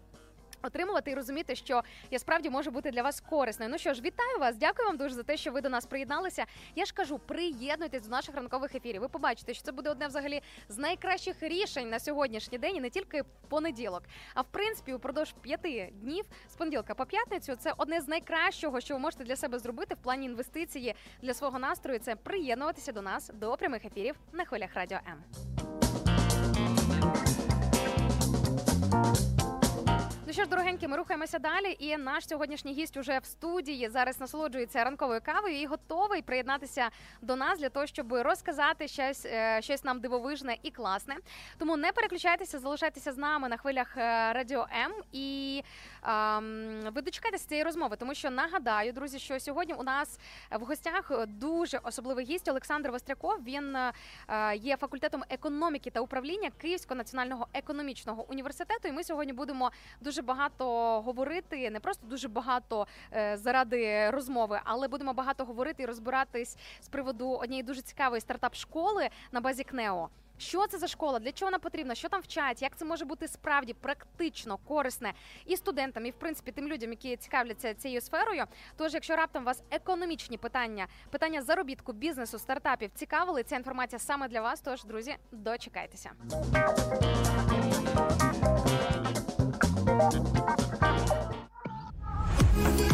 [0.64, 3.70] Отримувати і розуміти, що я справді можу бути для вас корисною.
[3.70, 6.44] Ну що ж, вітаю вас, дякую вам дуже за те, що ви до нас приєдналися.
[6.76, 9.00] Я ж кажу, приєднуйтесь до наших ранкових ефірів.
[9.00, 12.90] Ви побачите, що це буде одне взагалі з найкращих рішень на сьогоднішній день, і не
[12.90, 14.02] тільки понеділок,
[14.34, 17.56] а в принципі, упродовж п'яти днів з понеділка по п'ятницю.
[17.56, 21.58] Це одне з найкращого, що ви можете для себе зробити в плані інвестиції для свого
[21.58, 21.98] настрою.
[21.98, 25.24] Це приєднуватися до нас до прямих ефірів на хвилях радіо М.
[30.34, 31.76] Що ж, дорогенькі, ми рухаємося далі.
[31.78, 36.88] І наш сьогоднішній гість уже в студії зараз насолоджується ранковою кавою і готовий приєднатися
[37.22, 41.16] до нас для того, щоб розказати щось, е, щось нам дивовижне і класне.
[41.58, 44.92] Тому не переключайтеся, залишайтеся з нами на хвилях е, Радіо М.
[45.12, 45.62] І
[46.94, 50.18] ви дочекайтеся цієї розмови, тому що нагадаю, друзі, що сьогодні у нас
[50.50, 53.44] в гостях дуже особливий гість Олександр Востряков.
[53.44, 53.92] Він е,
[54.56, 58.88] є факультетом економіки та управління Київського національного економічного університету.
[58.88, 59.70] І ми сьогодні будемо
[60.00, 60.64] дуже багато
[61.00, 66.88] говорити, не просто дуже багато е, заради розмови, але будемо багато говорити і розбиратись з
[66.88, 70.08] приводу однієї дуже цікавої стартап-школи на базі КНЕО.
[70.38, 71.18] Що це за школа?
[71.18, 71.94] Для чого вона потрібна?
[71.94, 72.62] Що там вчать?
[72.62, 75.12] Як це може бути справді практично корисне
[75.46, 78.44] і студентам, і в принципі тим людям, які цікавляться цією сферою?
[78.76, 84.40] Тож, якщо раптом вас економічні питання, питання заробітку, бізнесу, стартапів цікавили, ця інформація саме для
[84.40, 84.60] вас.
[84.60, 86.10] Тож, друзі, дочекайтеся.
[92.54, 92.93] Радіо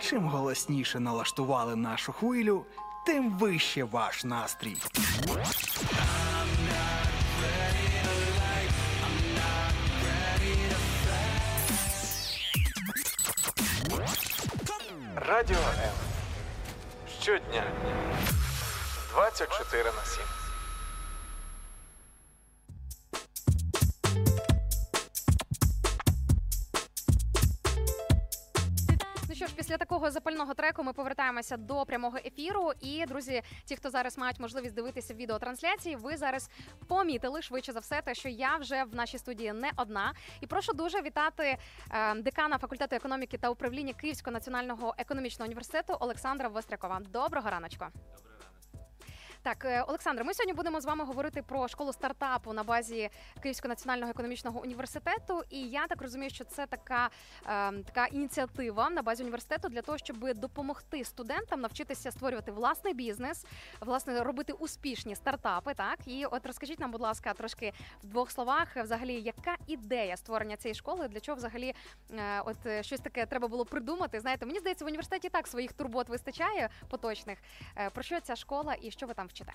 [0.00, 2.66] Чим голосніше налаштували нашу хвилю,
[3.06, 4.76] тим вище ваш настрій.
[31.42, 32.72] Повертаємося до прямого ефіру.
[32.80, 36.50] І друзі, ті, хто зараз мають можливість дивитися відеотрансляції, ви зараз
[36.88, 40.14] помітили швидше за все, те, що я вже в нашій студії не одна.
[40.40, 41.58] І прошу дуже вітати
[41.90, 47.00] е, декана факультету економіки та управління Київського національного економічного університету Олександра Вострякова.
[47.12, 47.84] Доброго раночку.
[49.44, 53.10] Так, е, Олександр, ми сьогодні будемо з вами говорити про школу стартапу на базі
[53.42, 55.42] Київського національного економічного університету.
[55.50, 57.10] І я так розумію, що це така,
[57.46, 63.46] е, така ініціатива на базі університету для того, щоб допомогти студентам навчитися створювати власний бізнес,
[63.80, 65.74] власне робити успішні стартапи.
[65.74, 70.16] Так і от розкажіть нам, будь ласка, трошки в двох словах, е, взагалі, яка ідея
[70.16, 71.08] створення цієї школи?
[71.08, 71.74] Для чого взагалі
[72.10, 74.20] е, от е, щось таке треба було придумати?
[74.20, 77.38] Знаєте, мені здається, в університеті так своїх турбот вистачає поточних.
[77.76, 79.52] Е, Про що ця школа і що ви там вчите?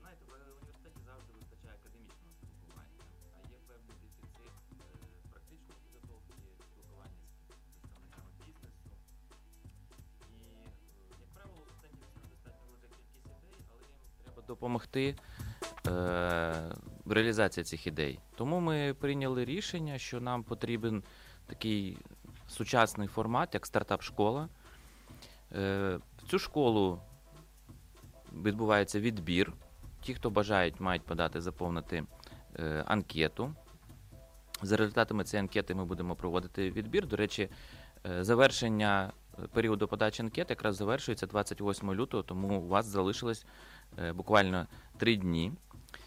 [0.00, 3.02] Знаєте, в університеті завжди вистачає академічного спілкування,
[3.34, 4.86] а є певний дефіцит е,
[5.32, 6.32] практичної підготовки,
[6.70, 8.88] спілкування з представниками бізнесу.
[10.32, 15.96] І, е, як правило, у студентів достатньо велика кількість ідей, але їм треба допомогти е,
[17.04, 18.14] в реалізації цих ідей.
[18.36, 21.02] Тому ми прийняли рішення, що нам потрібен
[21.46, 21.98] такий
[22.48, 24.48] сучасний формат, як стартап-школа.
[26.32, 27.00] Цю школу
[28.42, 29.52] відбувається відбір.
[30.02, 32.04] Ті, хто бажають, мають подати, заповнити
[32.58, 33.54] е, анкету.
[34.62, 37.06] За результатами цієї анкети ми будемо проводити відбір.
[37.06, 37.48] До речі,
[38.06, 43.46] е, завершення е, періоду подачі анкет якраз завершується 28 лютого, тому у вас залишилось
[43.98, 45.52] е, буквально три дні.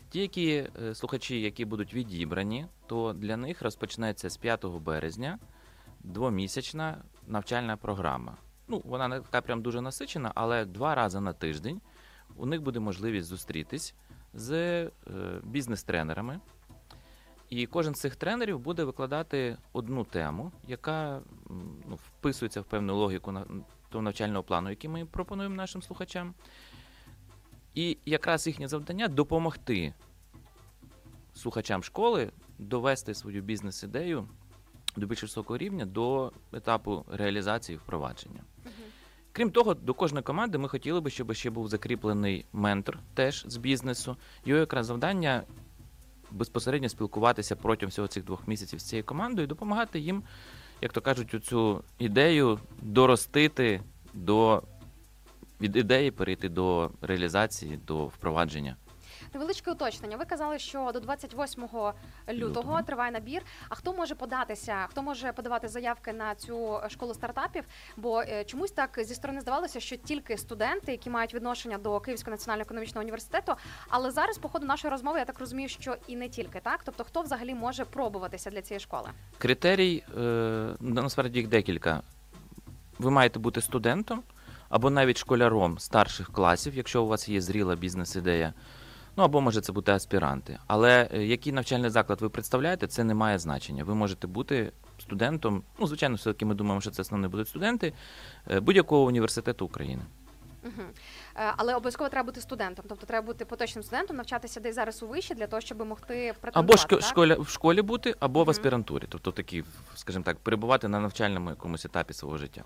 [0.09, 5.39] Ті, які слухачі, які будуть відібрані, то для них розпочнеться з 5 березня
[6.03, 8.37] двомісячна навчальна програма.
[8.67, 11.81] Ну, вона не така прям дуже насичена, але два рази на тиждень
[12.35, 13.95] у них буде можливість зустрітись
[14.33, 14.91] з е,
[15.43, 16.39] бізнес-тренерами.
[17.49, 21.21] І кожен з цих тренерів буде викладати одну тему, яка
[21.87, 23.45] ну, вписується в певну логіку на,
[23.89, 26.33] того навчального плану, який ми пропонуємо нашим слухачам.
[27.73, 29.93] І якраз їхнє завдання допомогти
[31.33, 34.27] слухачам школи довести свою бізнес-ідею
[34.95, 38.41] до більш високого рівня до етапу реалізації впровадження.
[39.31, 43.57] Крім того, до кожної команди ми хотіли би, щоб ще був закріплений ментор теж з
[43.57, 44.17] бізнесу.
[44.45, 45.43] Його якраз завдання
[46.31, 50.23] безпосередньо спілкуватися протягом всього цих двох місяців з цією командою і допомагати їм,
[50.81, 53.81] як то кажуть, цю ідею доростити
[54.13, 54.63] до
[55.61, 58.75] від ідеї перейти до реалізації, до впровадження.
[59.35, 60.17] Невеличке уточнення.
[60.17, 61.93] Ви казали, що до 28 лютого,
[62.29, 62.81] Лютого.
[62.81, 63.41] триває набір.
[63.69, 64.85] А хто може податися?
[64.89, 67.63] Хто може подавати заявки на цю школу стартапів?
[67.97, 72.31] Бо е, чомусь так зі сторони здавалося, що тільки студенти, які мають відношення до Київського
[72.31, 73.55] національного економічного університету.
[73.89, 76.81] Але зараз, по ходу нашої розмови, я так розумію, що і не тільки так.
[76.83, 79.09] Тобто, хто взагалі може пробуватися для цієї школи?
[79.37, 82.01] Критерій, е, насправді їх декілька.
[82.99, 84.23] Ви маєте бути студентом
[84.69, 88.53] або навіть школяром старших класів, якщо у вас є зріла бізнес-ідея.
[89.17, 90.59] Ну або може це бути аспіранти.
[90.67, 93.83] Але е, який навчальний заклад ви представляєте, це не має значення.
[93.83, 95.63] Ви можете бути студентом.
[95.79, 97.93] Ну, звичайно, все-таки ми думаємо, що це основне будуть студенти
[98.51, 100.01] е, будь-якого університету України.
[100.65, 100.87] Угу.
[101.33, 105.35] Але обов'язково треба бути студентом, тобто треба бути поточним студентом, навчатися десь зараз у виші
[105.35, 106.95] для того, щоб могти Або претендувати.
[106.95, 107.09] шко- так?
[107.09, 109.03] школя, в школі бути, або в аспірантурі.
[109.09, 109.63] Тобто такі,
[109.95, 112.63] скажімо так, перебувати на навчальному якомусь етапі свого життя.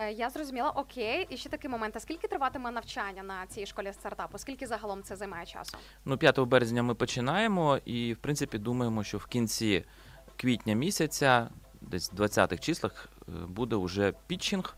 [0.00, 1.26] Е, Я зрозуміла, окей.
[1.30, 1.96] І ще такий момент.
[1.96, 4.38] А скільки триватиме навчання на цій школі стартапу?
[4.38, 5.78] Скільки загалом це займає часу?
[6.04, 9.84] Ну, 5 березня ми починаємо, і в принципі думаємо, що в кінці
[10.36, 11.50] квітня місяця,
[11.80, 14.76] десь в 20-х числах, е, буде вже пітчинг.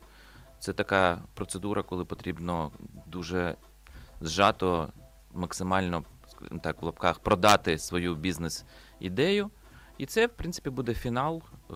[0.58, 2.72] Це така процедура, коли потрібно
[3.06, 3.56] дуже
[4.20, 4.88] зжато,
[5.34, 6.04] максимально,
[6.62, 9.50] так, в лапках продати свою бізнес-ідею.
[9.98, 11.74] І це, в принципі, буде фінал е,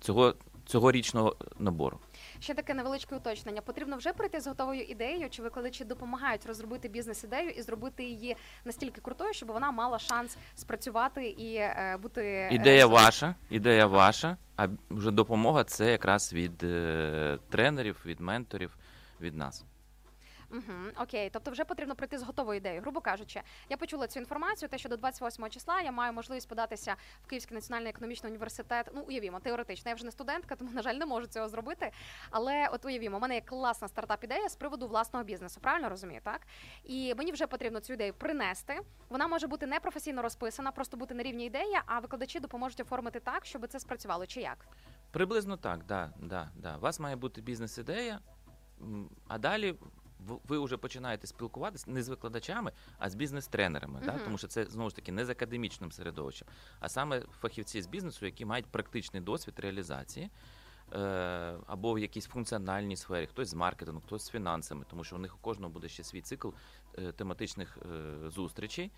[0.00, 0.34] цього
[0.66, 1.98] цьогорічного набору.
[2.40, 3.60] Ще таке невеличке уточнення.
[3.60, 9.00] Потрібно вже прийти з готовою ідеєю, чи викладачі допомагають розробити бізнес-ідею і зробити її настільки
[9.00, 14.68] крутою, щоб вона мала шанс спрацювати і е, бути Ідея е, ваша, ідея ваша, а
[14.90, 18.76] вже допомога це якраз від е, тренерів, від менторів,
[19.20, 19.64] від нас.
[20.50, 22.80] Угу, окей, тобто вже потрібно прийти з готовою ідеєю.
[22.80, 26.96] Грубо кажучи, я почула цю інформацію, те, що до 28 числа я маю можливість податися
[27.24, 28.90] в Київський національний економічний університет.
[28.94, 29.88] Ну, уявімо, теоретично.
[29.88, 31.90] Я вже не студентка, тому на жаль не можу цього зробити.
[32.30, 35.60] Але от уявімо, у мене є класна стартап-ідея з приводу власного бізнесу.
[35.60, 36.46] Правильно розумію, так?
[36.84, 38.80] І мені вже потрібно цю ідею принести.
[39.08, 43.20] Вона може бути не професійно розписана, просто бути на рівні ідеї, а викладачі допоможуть оформити
[43.20, 44.26] так, щоб це спрацювало.
[44.26, 44.66] Чи як?
[45.10, 46.76] Приблизно так, да, да, да.
[46.76, 48.20] У вас має бути бізнес-ідея,
[49.28, 49.74] а далі
[50.48, 54.00] ви вже починаєте спілкуватися не з викладачами, а з бізнес-тренерами.
[54.04, 54.18] Да?
[54.24, 56.48] Тому що це знову ж таки не з академічним середовищем,
[56.80, 60.30] а саме фахівці з бізнесу, які мають практичний досвід реалізації.
[60.92, 65.18] е, Або в якійсь функціональній сфері, хтось з маркетингу, хтось з фінансами, тому що у
[65.18, 66.48] них у кожного буде ще свій цикл
[66.98, 68.90] е, тематичних е, зустрічей.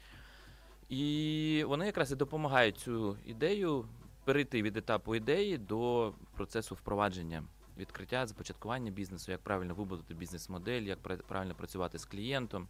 [0.88, 3.88] І вони якраз і допомагають цю ідею
[4.24, 7.44] перейти від етапу ідеї до процесу впровадження
[7.81, 12.69] відкриття, започаткування бізнесу, як правильно вибудувати бізнес-модель, як пра- правильно працювати з клієнтом,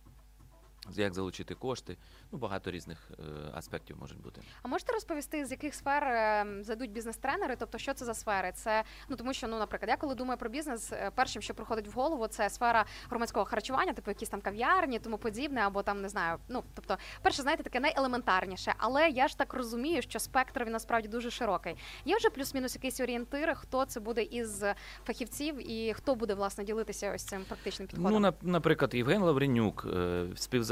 [0.90, 1.96] як залучити кошти.
[2.32, 3.22] Ну, багато різних е,
[3.54, 4.42] аспектів можуть бути.
[4.62, 7.56] А можете розповісти, з яких сфер е, зайдуть бізнес-тренери?
[7.58, 8.52] Тобто, що це за сфери?
[8.52, 11.88] Це ну тому, що ну, наприклад, я коли думаю про бізнес, е, першим, що приходить
[11.88, 16.08] в голову, це сфера громадського харчування, типу якісь там кав'ярні, тому подібне, або там не
[16.08, 16.38] знаю.
[16.48, 18.74] Ну тобто, перше, знаєте, таке найелементарніше.
[18.78, 21.76] Але я ж так розумію, що спектр він насправді дуже широкий.
[22.04, 24.64] Є вже плюс-мінус якісь орієнтири, хто це буде із
[25.06, 28.22] фахівців і хто буде власне ділитися ось цим практичним підходом.
[28.22, 30.69] Ну, нап- наприклад, Євген Лавренюк, е, співзасновник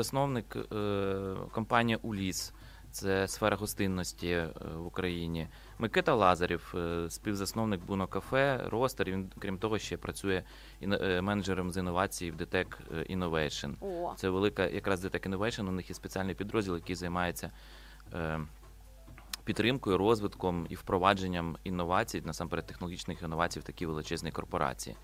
[0.56, 2.52] е, компанії Уліс.
[2.90, 5.48] Це сфера гостинності е, в Україні.
[5.78, 9.10] Микита Лазарів, е, співзасновник Буно Кафе, Ростер.
[9.10, 10.42] Він, крім того, ще працює
[11.22, 12.66] менеджером з інновацій в DTEC
[13.16, 13.74] Innovation.
[13.80, 14.14] О.
[14.16, 17.50] Це велика якраз DTEC Innovation, У них є спеціальний підрозділ, який займається
[19.44, 24.96] підтримкою, розвитком і впровадженням інновацій, насамперед технологічних інновацій в такі величезні корпорації.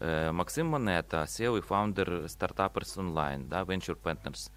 [0.00, 4.50] Е, Максим Монета, CEO і фаундер Startuppers Online, да, Venture Partners.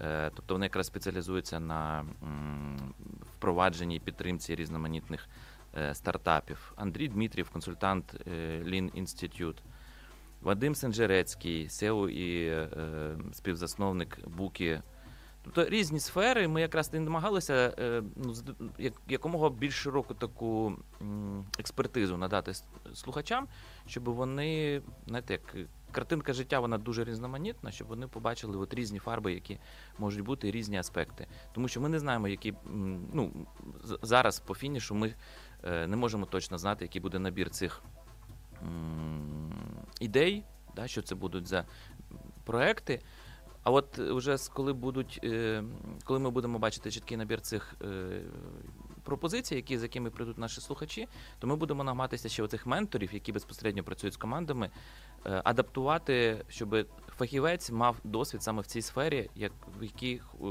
[0.00, 2.04] Е, Тобто вони якраз спеціалізуються на
[3.34, 5.28] впровадженні і підтримці різноманітних
[5.76, 6.72] е, стартапів.
[6.76, 8.14] Андрій Дмитрів, консультант
[8.64, 9.56] Lean Institute.
[10.40, 12.52] Вадим Сенжерецький, SEO і
[13.32, 14.82] співзасновник Буки.
[15.42, 16.48] Тобто різні сфери.
[16.48, 17.74] Ми якраз і намагалися
[18.16, 18.34] ну,
[18.78, 20.76] як, якомога більш широку таку
[21.58, 22.52] експертизу надати
[22.94, 23.48] слухачам,
[23.88, 29.32] щоб вони, знаєте, як картинка життя, вона дуже різноманітна, щоб вони побачили от різні фарби,
[29.32, 29.58] які
[29.98, 31.26] можуть бути, різні аспекти.
[31.52, 32.54] Тому що ми не знаємо, які
[33.12, 33.46] ну,
[34.02, 35.14] зараз по фінішу ми
[35.64, 37.82] е, не можемо точно знати, який буде набір цих
[40.00, 40.44] ідей,
[40.76, 41.64] да, що це будуть за
[42.44, 43.00] проекти.
[43.62, 45.64] А от е, вже коли будуть, е,
[46.04, 48.20] коли ми будемо бачити чіткий набір цих е,
[49.08, 51.08] пропозицій, які, з якими прийдуть наші слухачі,
[51.38, 54.70] то ми будемо намагатися ще оцих менторів, які безпосередньо працюють з командами,
[55.26, 56.86] е, адаптувати, щоб
[57.16, 60.46] фахівець мав досвід саме в цій сфері, як в якій е,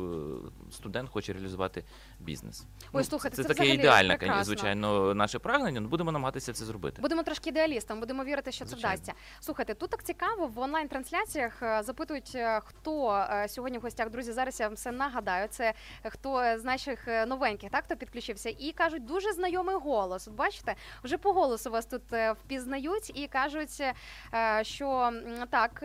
[0.72, 1.84] студент хоче реалізувати
[2.20, 2.66] бізнес.
[2.94, 4.44] Ой, слухайте, це, це таке взагалі ідеальне, прекрасно.
[4.44, 5.80] звичайно, наше прагнення.
[5.80, 7.02] але будемо намагатися це зробити.
[7.02, 9.14] Будемо трошки ідеалістом, будемо вірити, що це вдасться.
[9.40, 14.10] Слухайте, тут так цікаво в онлайн-трансляціях е, запитують, е, хто е, сьогодні в гостях.
[14.10, 15.48] Друзі, зараз я вам все нагадаю.
[15.48, 15.74] Це
[16.04, 20.28] хто з наших новеньких, так хто підключився, і кажуть, дуже знайомий голос.
[20.28, 22.04] От бачите, вже по голосу вас тут
[22.44, 23.84] впізнають і кажуть,
[24.62, 25.12] що
[25.50, 25.80] так,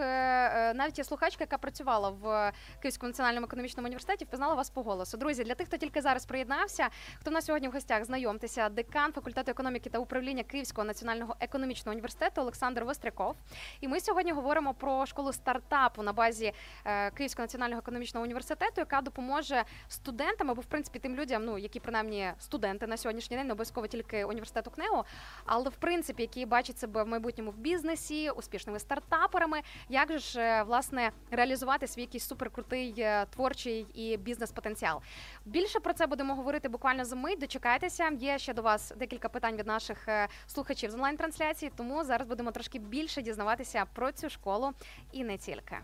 [0.76, 2.52] навіть є слухачка, яка працювала в
[2.82, 5.16] Київському національному економічному університеті, впізнала вас по голосу.
[5.16, 6.88] Друзі, для тих, хто тільки зараз приєднався,
[7.20, 11.92] хто в нас сьогодні в гостях, знайомтеся, декан факультету економіки та управління Київського національного економічного
[11.92, 13.36] університету Олександр Востряков.
[13.80, 16.52] І ми сьогодні говоримо про школу стартапу на базі
[16.84, 21.80] е, Київського національного економічного університету, яка допоможе студентам або в принципі тим людям, ну які
[21.80, 25.04] принаймні студенти на сьогоднішній день, не обов'язково тільки університету КНЕУ,
[25.46, 30.40] але в принципі, які бачать себе в майбутньому в бізнесі, успішними стартаперами, як же ж
[30.40, 35.00] е, власне реалізувати свій якийсь суперкрутий е, творчий і бізнес-потенціал.
[35.44, 37.38] Більше про це будемо говорити буквально за мить.
[37.38, 38.10] Дочекайтеся.
[38.18, 42.50] Є ще до вас декілька питань від наших е, слухачів з онлайн-трансляції, тому зараз будемо
[42.50, 44.72] трошки більше дізнаватися про цю школу
[45.12, 45.78] і не тільки.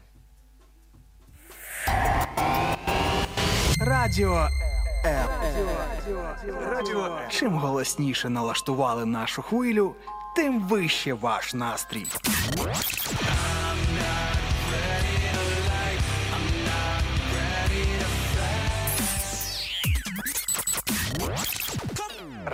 [3.80, 4.48] Радіо
[5.06, 5.28] М.
[6.70, 9.94] Радіо Чим голосніше налаштували нашу хвилю,
[10.36, 12.06] тим вище ваш настрій.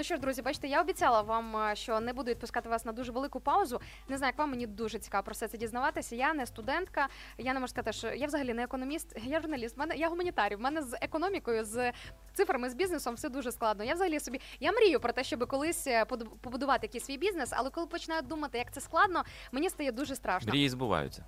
[0.00, 2.92] Ну що ж, друзі, бачите, я обіцяла вам, е, що не буду відпускати вас на
[2.92, 3.80] дуже велику паузу.
[4.08, 6.16] Не знаю, як вам мені дуже цікаво про все це дізнаватися.
[6.16, 7.08] Я не студентка,
[7.38, 9.76] я не можу сказати, що я взагалі не економіст, я журналіст.
[9.76, 10.56] Мене я гуманітарій.
[10.56, 11.92] В мене з економікою, з
[12.34, 13.84] цифрами, з бізнесом все дуже складно.
[13.84, 16.04] Я взагалі собі я мрію про те, щоб колись е,
[16.40, 20.50] побудувати якийсь свій бізнес, але коли починаю думати, як це складно, мені стає дуже страшно.
[20.50, 21.24] Мрії збуваються.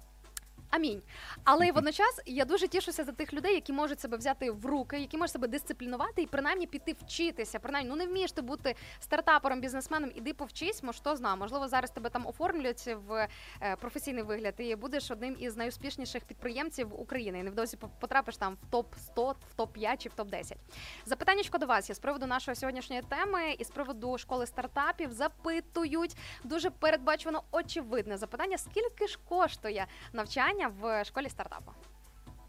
[0.72, 1.02] Амінь.
[1.44, 5.16] Але водночас я дуже тішуся за тих людей, які можуть себе взяти в руки, які
[5.18, 7.58] можуть себе дисциплінувати і принаймні піти вчитися.
[7.58, 11.36] Принаймні, ну не вмієш ти бути стартапером, бізнесменом, іди повчись, мо що знає.
[11.36, 13.28] Можливо, зараз тебе там оформлюють в
[13.62, 17.38] е, професійний вигляд, і будеш одним із найуспішніших підприємців України.
[17.38, 20.58] І невдовзі по- потрапиш там в топ 100 в топ 5 чи в топ 10
[21.06, 25.12] Запитаннячко до вас є з приводу нашої сьогоднішньої теми і з приводу школи стартапів.
[25.12, 31.72] Запитують дуже передбачувано очевидне запитання: скільки ж коштує навчання в школі стартапу?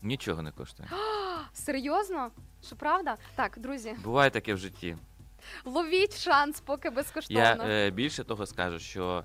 [0.02, 0.90] Нічого не коштує.
[1.54, 2.32] Серйозно?
[2.66, 3.18] Що правда?
[3.36, 4.98] Так, друзі, Буває таке в житті.
[5.66, 7.42] ловіть шанс, поки безкоштовно.
[7.44, 9.24] Я е, більше того скажу, що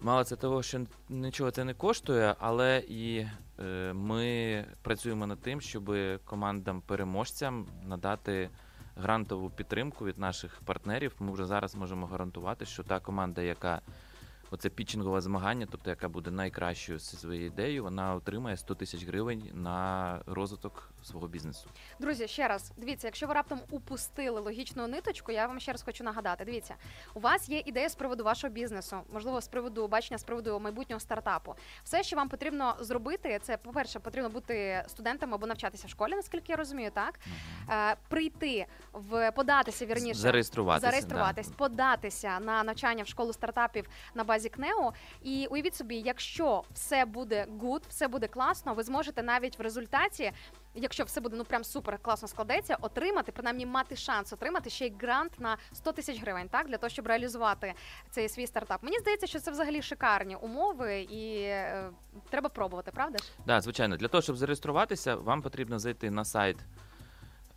[0.00, 3.26] мало це того, що нічого це не коштує, але і
[3.60, 5.84] е, ми працюємо над тим, щоб
[6.24, 8.50] командам-переможцям надати
[8.96, 11.14] грантову підтримку від наших партнерів.
[11.18, 13.80] Ми вже зараз можемо гарантувати, що та команда, яка
[14.50, 19.50] оце пітчингове змагання, тобто яка буде найкращою зі своєю ідеєю, вона отримає 100 тисяч гривень
[19.54, 21.68] на розвиток свого бізнесу.
[21.98, 26.04] Друзі, ще раз дивіться, якщо ви раптом упустили логічну ниточку, я вам ще раз хочу
[26.04, 26.44] нагадати.
[26.44, 26.74] Дивіться,
[27.14, 31.00] у вас є ідея з приводу вашого бізнесу, можливо, з приводу бачення з приводу майбутнього
[31.00, 31.54] стартапу.
[31.84, 36.52] Все, що вам потрібно зробити, це по-перше, потрібно бути студентом або навчатися в школі, наскільки
[36.52, 37.20] я розумію, так
[37.70, 44.48] е, прийти в податися вірніше, Зареєструватися, зареєструватись, податися на навчання в школу стартапів на базі
[44.48, 44.92] КНЕО.
[45.22, 50.32] І уявіть собі, якщо все буде good, все буде класно, ви зможете навіть в результаті
[50.82, 54.92] якщо все буде ну прям супер класно складеться, отримати, принаймні мати шанс отримати ще й
[55.00, 57.74] грант на 100 тисяч гривень, так для того, щоб реалізувати
[58.10, 58.82] цей свій стартап.
[58.82, 61.90] Мені здається, що це взагалі шикарні умови, і е,
[62.30, 63.24] треба пробувати, правда ж?
[63.46, 66.56] Да, звичайно, для того, щоб зареєструватися, вам потрібно зайти на сайт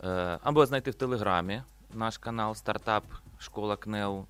[0.04, 1.62] е, або знайти в Телеграмі
[1.94, 3.04] наш канал Стартап
[3.40, 4.26] Школа КНЕУ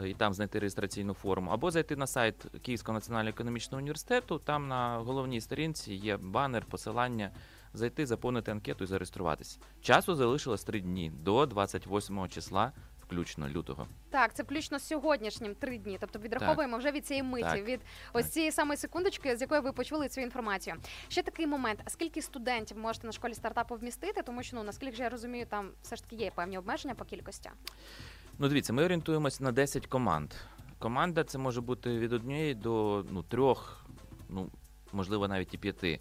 [0.00, 4.38] е, і там знайти реєстраційну форму, або зайти на сайт Київського національного економічного університету.
[4.38, 7.30] Там на головній сторінці є банер, посилання.
[7.74, 9.58] Зайти, заповнити анкету і зареєструватися.
[9.80, 12.72] Часу залишилось три дні до 28 числа,
[13.02, 13.86] включно лютого.
[14.10, 15.96] Так, це включно з сьогоднішнім три дні.
[16.00, 17.64] Тобто відраховуємо вже від цієї миті, Так.
[17.64, 17.80] від
[18.12, 20.76] ось цієї самої секундочки, з якої ви почули цю інформацію.
[21.08, 24.22] Ще такий момент: а скільки студентів можете на школі стартапу вмістити?
[24.22, 27.04] Тому що ну наскільки ж я розумію, там все ж таки є певні обмеження по
[27.04, 27.50] кількості.
[28.38, 30.32] Ну, дивіться, ми орієнтуємося на 10 команд.
[30.78, 33.84] Команда це може бути від однієї до ну, трьох,
[34.28, 34.50] ну,
[34.92, 36.00] можливо, навіть і п'яти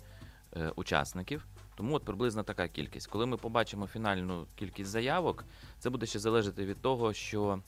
[0.56, 1.46] е, учасників.
[1.78, 3.08] Тому от приблизно така кількість.
[3.08, 5.46] Коли ми побачимо фінальну кількість заявок,
[5.80, 7.62] це буде ще залежати від того, що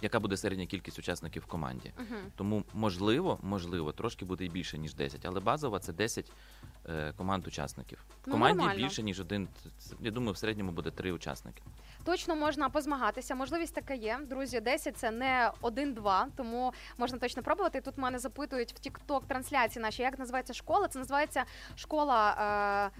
[0.00, 1.92] яка буде середня кількість учасників в команді.
[1.98, 2.16] Угу.
[2.36, 6.32] Тому можливо, можливо, трошки буде і більше, ніж 10, але базова це 10
[6.88, 7.98] е, команд учасників.
[7.98, 8.78] В Ну, команді нормально.
[8.82, 9.48] більше, ніж один.
[10.00, 11.62] Я думаю, в середньому буде три учасники.
[12.04, 13.34] Точно можна позмагатися.
[13.34, 14.18] Можливість така є.
[14.30, 17.80] Друзі, 10 це не 1-2, тому можна точно пробувати.
[17.80, 20.88] Тут мене запитують в TikTok трансляції наші, як називається школа.
[20.88, 21.44] Це називається
[21.76, 22.30] школа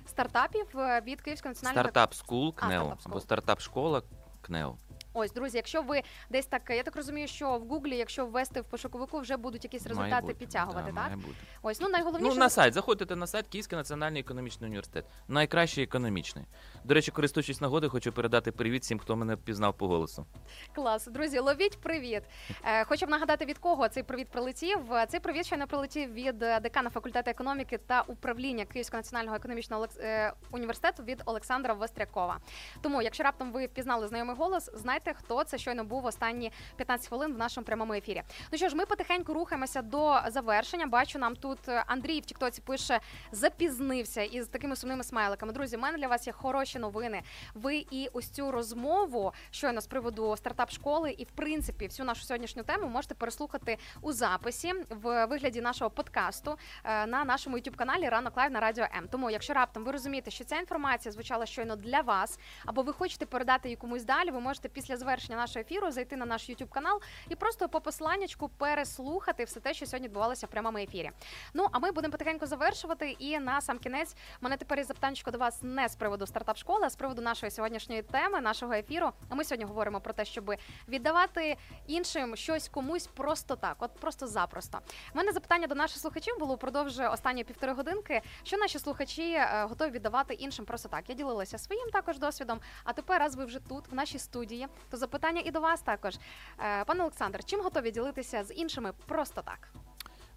[0.06, 2.96] е, стартапів е, від Київського національного Стартап School А, КНЕУ School.
[3.04, 4.02] або стартап школа
[4.40, 4.76] КНЕУ.
[5.18, 8.64] Ось, друзі, якщо ви десь так, я так розумію, що в Гуглі, якщо ввести в
[8.64, 11.04] пошуковику, вже будуть якісь Має результати бути, підтягувати, да, так?
[11.04, 11.34] має бути.
[11.62, 12.74] Ось, ну найголовніше Ну, на сайт.
[12.74, 15.04] Заходите на сайт Київський національний економічний університет.
[15.28, 16.44] Найкращий економічний.
[16.86, 20.26] До речі, користуючись нагодою, хочу передати привіт всім, хто мене впізнав по голосу.
[20.74, 22.22] Клас, друзі, ловіть привіт.
[22.64, 24.92] Е, хочу б нагадати, від кого цей привіт прилетів.
[24.92, 29.86] Е, Цей привіт щойно прилетів від е, декана факультету економіки та управління Київського національного економічного
[29.98, 32.38] е, університету від Олександра Вострякова.
[32.80, 37.34] Тому, якщо раптом ви впізнали знайомий голос, знайте, хто це щойно був останні 15 хвилин
[37.34, 38.22] в нашому прямому ефірі.
[38.52, 40.86] Ну що ж, ми потихеньку рухаємося до завершення.
[40.86, 43.00] Бачу, нам тут Андрій в Тіктоці пише
[43.32, 45.52] запізнився із такими сумними смайликами.
[45.52, 47.22] Друзі, у мене для вас є хороші новини.
[47.54, 52.24] Ви і ось цю розмову щойно з приводу стартап школи, і в принципі всю нашу
[52.24, 58.08] сьогоднішню тему можете переслухати у записі в вигляді нашого подкасту е, на нашому youtube каналі
[58.08, 59.08] Ранок Лайв на Радіо М.
[59.10, 63.26] Тому, якщо раптом ви розумієте, що ця інформація звучала щойно для вас, або ви хочете
[63.26, 67.00] передати її комусь далі, ви можете після завершення нашого ефіру зайти на наш youtube канал
[67.28, 71.10] і просто по посиланнячку переслухати все те, що сьогодні відбувалося в прямому ефірі.
[71.54, 73.16] Ну а ми будемо потихеньку завершувати.
[73.18, 76.65] І на сам кінець мене тепер є запитанечко до вас не з приводу стартап школи,
[76.74, 79.10] а з приводу нашої сьогоднішньої теми, нашого ефіру.
[79.28, 80.54] А ми сьогодні говоримо про те, щоб
[80.88, 81.56] віддавати
[81.86, 84.78] іншим щось комусь просто так, от просто запросто.
[85.14, 88.20] У мене запитання до наших слухачів було впродовж останньої півтори годинки.
[88.42, 91.08] Що наші слухачі е, готові віддавати іншим просто так?
[91.08, 92.60] Я ділилася своїм також досвідом.
[92.84, 96.14] А тепер, раз ви вже тут, в нашій студії, то запитання і до вас також.
[96.58, 99.68] Е, Пане Олександр, чим готові ділитися з іншими просто так?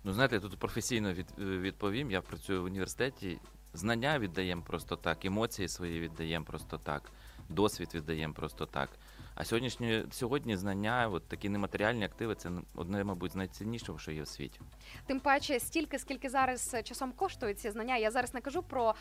[0.03, 2.11] Ну, знаєте, я тут професійно від, відповім.
[2.11, 3.39] Я працюю в університеті.
[3.73, 7.11] Знання віддаємо просто так, емоції свої віддаємо просто так,
[7.49, 8.89] досвід віддаємо просто так.
[9.39, 14.21] А сьогоднішні, сьогодні знання, от такі нематеріальні активи, це одне, мабуть, з найціннішого, що є
[14.21, 14.59] в світі.
[15.05, 17.97] Тим паче, стільки, скільки зараз е, часом коштують ці знання.
[17.97, 18.95] Я зараз не кажу про е,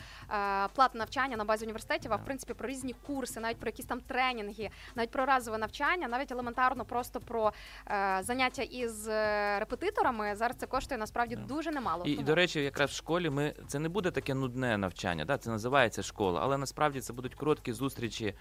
[0.74, 4.00] платне навчання на базі університетів, а в принципі про різні курси, навіть про якісь там
[4.00, 7.52] тренінги, навіть про разове навчання, навіть елементарно просто про
[7.90, 10.36] е, заняття із е, репетиторами.
[10.36, 12.04] Зараз це коштує насправді дуже немало.
[12.04, 15.38] І, Тому- до речі, якраз в школі ми це не буде таке нудне навчання, да?
[15.38, 18.34] це називається школа, але насправді це будуть короткі зустрічі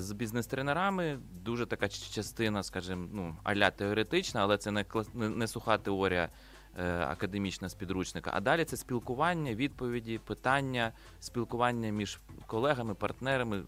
[0.00, 1.18] з бізнес-тренерами.
[1.42, 6.28] Дуже така частина, скажімо, ну, аля теоретична, але це не, клас- не, суха теорія.
[6.78, 13.62] е, Академічна з підручника, а далі це спілкування, відповіді, питання, спілкування між колегами, партнерами,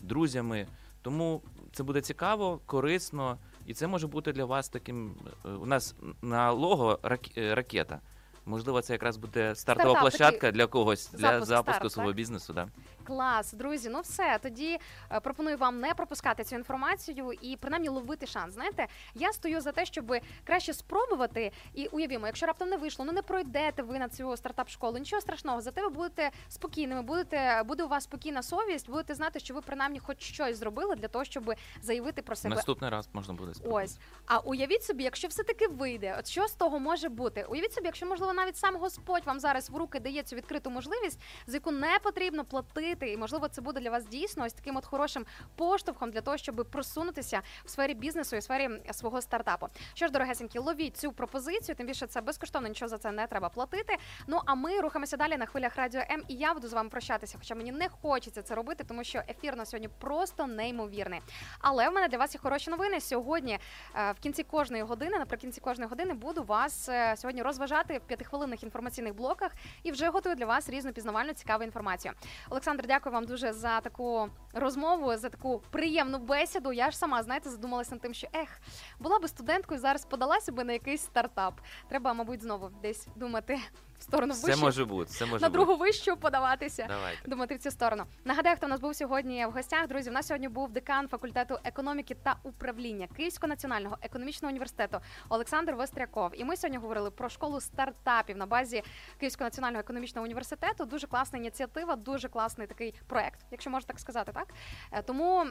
[0.00, 0.66] друзями.
[1.02, 1.42] Тому
[1.72, 5.14] це буде цікаво, корисно, і це може бути для вас таким.
[5.44, 8.00] е, У нас на лого рак- е, ракета.
[8.46, 12.16] Можливо, це якраз буде стартова Стартап площадка для когось для Запуск, запуску старт, свого так?
[12.16, 12.52] бізнесу.
[12.52, 12.68] Да.
[13.06, 13.88] Клас, друзі.
[13.88, 14.38] Ну все.
[14.42, 14.78] Тоді
[15.10, 18.54] е, пропоную вам не пропускати цю інформацію і принаймні ловити шанс.
[18.54, 20.14] Знаєте, я стою за те, щоб
[20.44, 21.52] краще спробувати.
[21.74, 24.98] І уявімо, якщо раптом не вийшло, ну не пройдете ви на цю стартап школу.
[24.98, 29.54] Нічого страшного, зате ви будете спокійними, будете буде у вас спокійна совість, будете знати, що
[29.54, 32.54] ви принаймні хоч щось зробили для того, щоб заявити про себе.
[32.54, 33.84] Наступний раз можна буде спробувати.
[33.84, 33.98] Ось.
[34.26, 37.46] А уявіть собі, якщо все-таки вийде, от що з того може бути?
[37.48, 41.20] Уявіть собі, якщо можливо навіть сам Господь вам зараз в руки дає цю відкриту можливість,
[41.46, 44.86] за яку не потрібно платити, і можливо це буде для вас дійсно ось таким от
[44.86, 45.26] хорошим
[45.56, 49.68] поштовхом для того, щоб просунутися в сфері бізнесу і в сфері свого стартапу.
[49.94, 53.48] Що ж, дорогесенькі, ловіть цю пропозицію, тим більше це безкоштовно, нічого за це не треба
[53.48, 53.96] платити.
[54.26, 56.22] Ну а ми рухаємося далі на хвилях радіо М.
[56.28, 59.56] І я буду з вами прощатися, хоча мені не хочеться це робити, тому що ефір
[59.56, 61.20] на сьогодні просто неймовірний.
[61.60, 63.00] Але в мене для вас є хороші новини.
[63.00, 63.58] Сьогодні
[63.94, 68.62] е, в кінці кожної години, наприкінці кожної години, буду вас е, сьогодні розважати в п'ятихвилинних
[68.62, 69.52] інформаційних блоках
[69.82, 72.14] і вже готую для вас різну пізнавальну цікаву інформацію.
[72.50, 76.72] Олександр, дякую вам дуже за таку розмову, за таку приємну бесіду.
[76.72, 78.60] Я ж сама знаєте, задумалася над тим, що ех,
[78.98, 81.60] була би студенткою, зараз подалася би на якийсь стартап.
[81.88, 83.58] Треба, мабуть, знову десь думати
[83.98, 85.58] в сторону Все вищу, може бути, все може на бути.
[85.58, 86.86] другу вищу подаватися.
[86.88, 87.28] Давайте.
[87.28, 88.04] Думати в цю сторону.
[88.24, 89.88] Нагадаю, хто в нас був сьогодні в гостях.
[89.88, 95.74] Друзі, в нас сьогодні був декан факультету економіки та управління Київського національного економічного університету Олександр
[95.74, 96.30] Востряков.
[96.34, 98.82] І ми сьогодні говорили про школу стартапів на базі
[99.20, 100.84] Київського національного економічного університету.
[100.84, 104.46] Дуже класна ініціатива, дуже класний такий проект, якщо можна так сказати, так
[104.92, 105.46] Е, тому,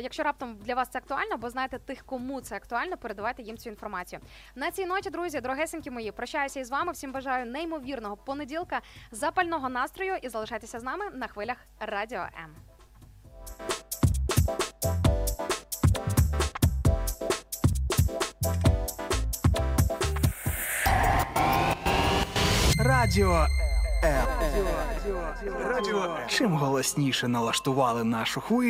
[0.00, 3.70] якщо раптом для вас це актуально, або знаєте тих, кому це актуально, передавайте їм цю
[3.70, 4.20] інформацію.
[4.54, 6.92] На цій ноті, друзі, дорогесенькі мої, прощаюся із вами.
[6.92, 7.46] Всім бажаю
[7.80, 8.80] неймовірного понеділка,
[9.10, 12.56] запального настрою і залишайтеся з нами на хвилях Радіо М.
[22.78, 23.46] Радіо.
[25.64, 26.16] Радіо.
[26.28, 28.68] Чим голосніше налаштували нашу хвилю,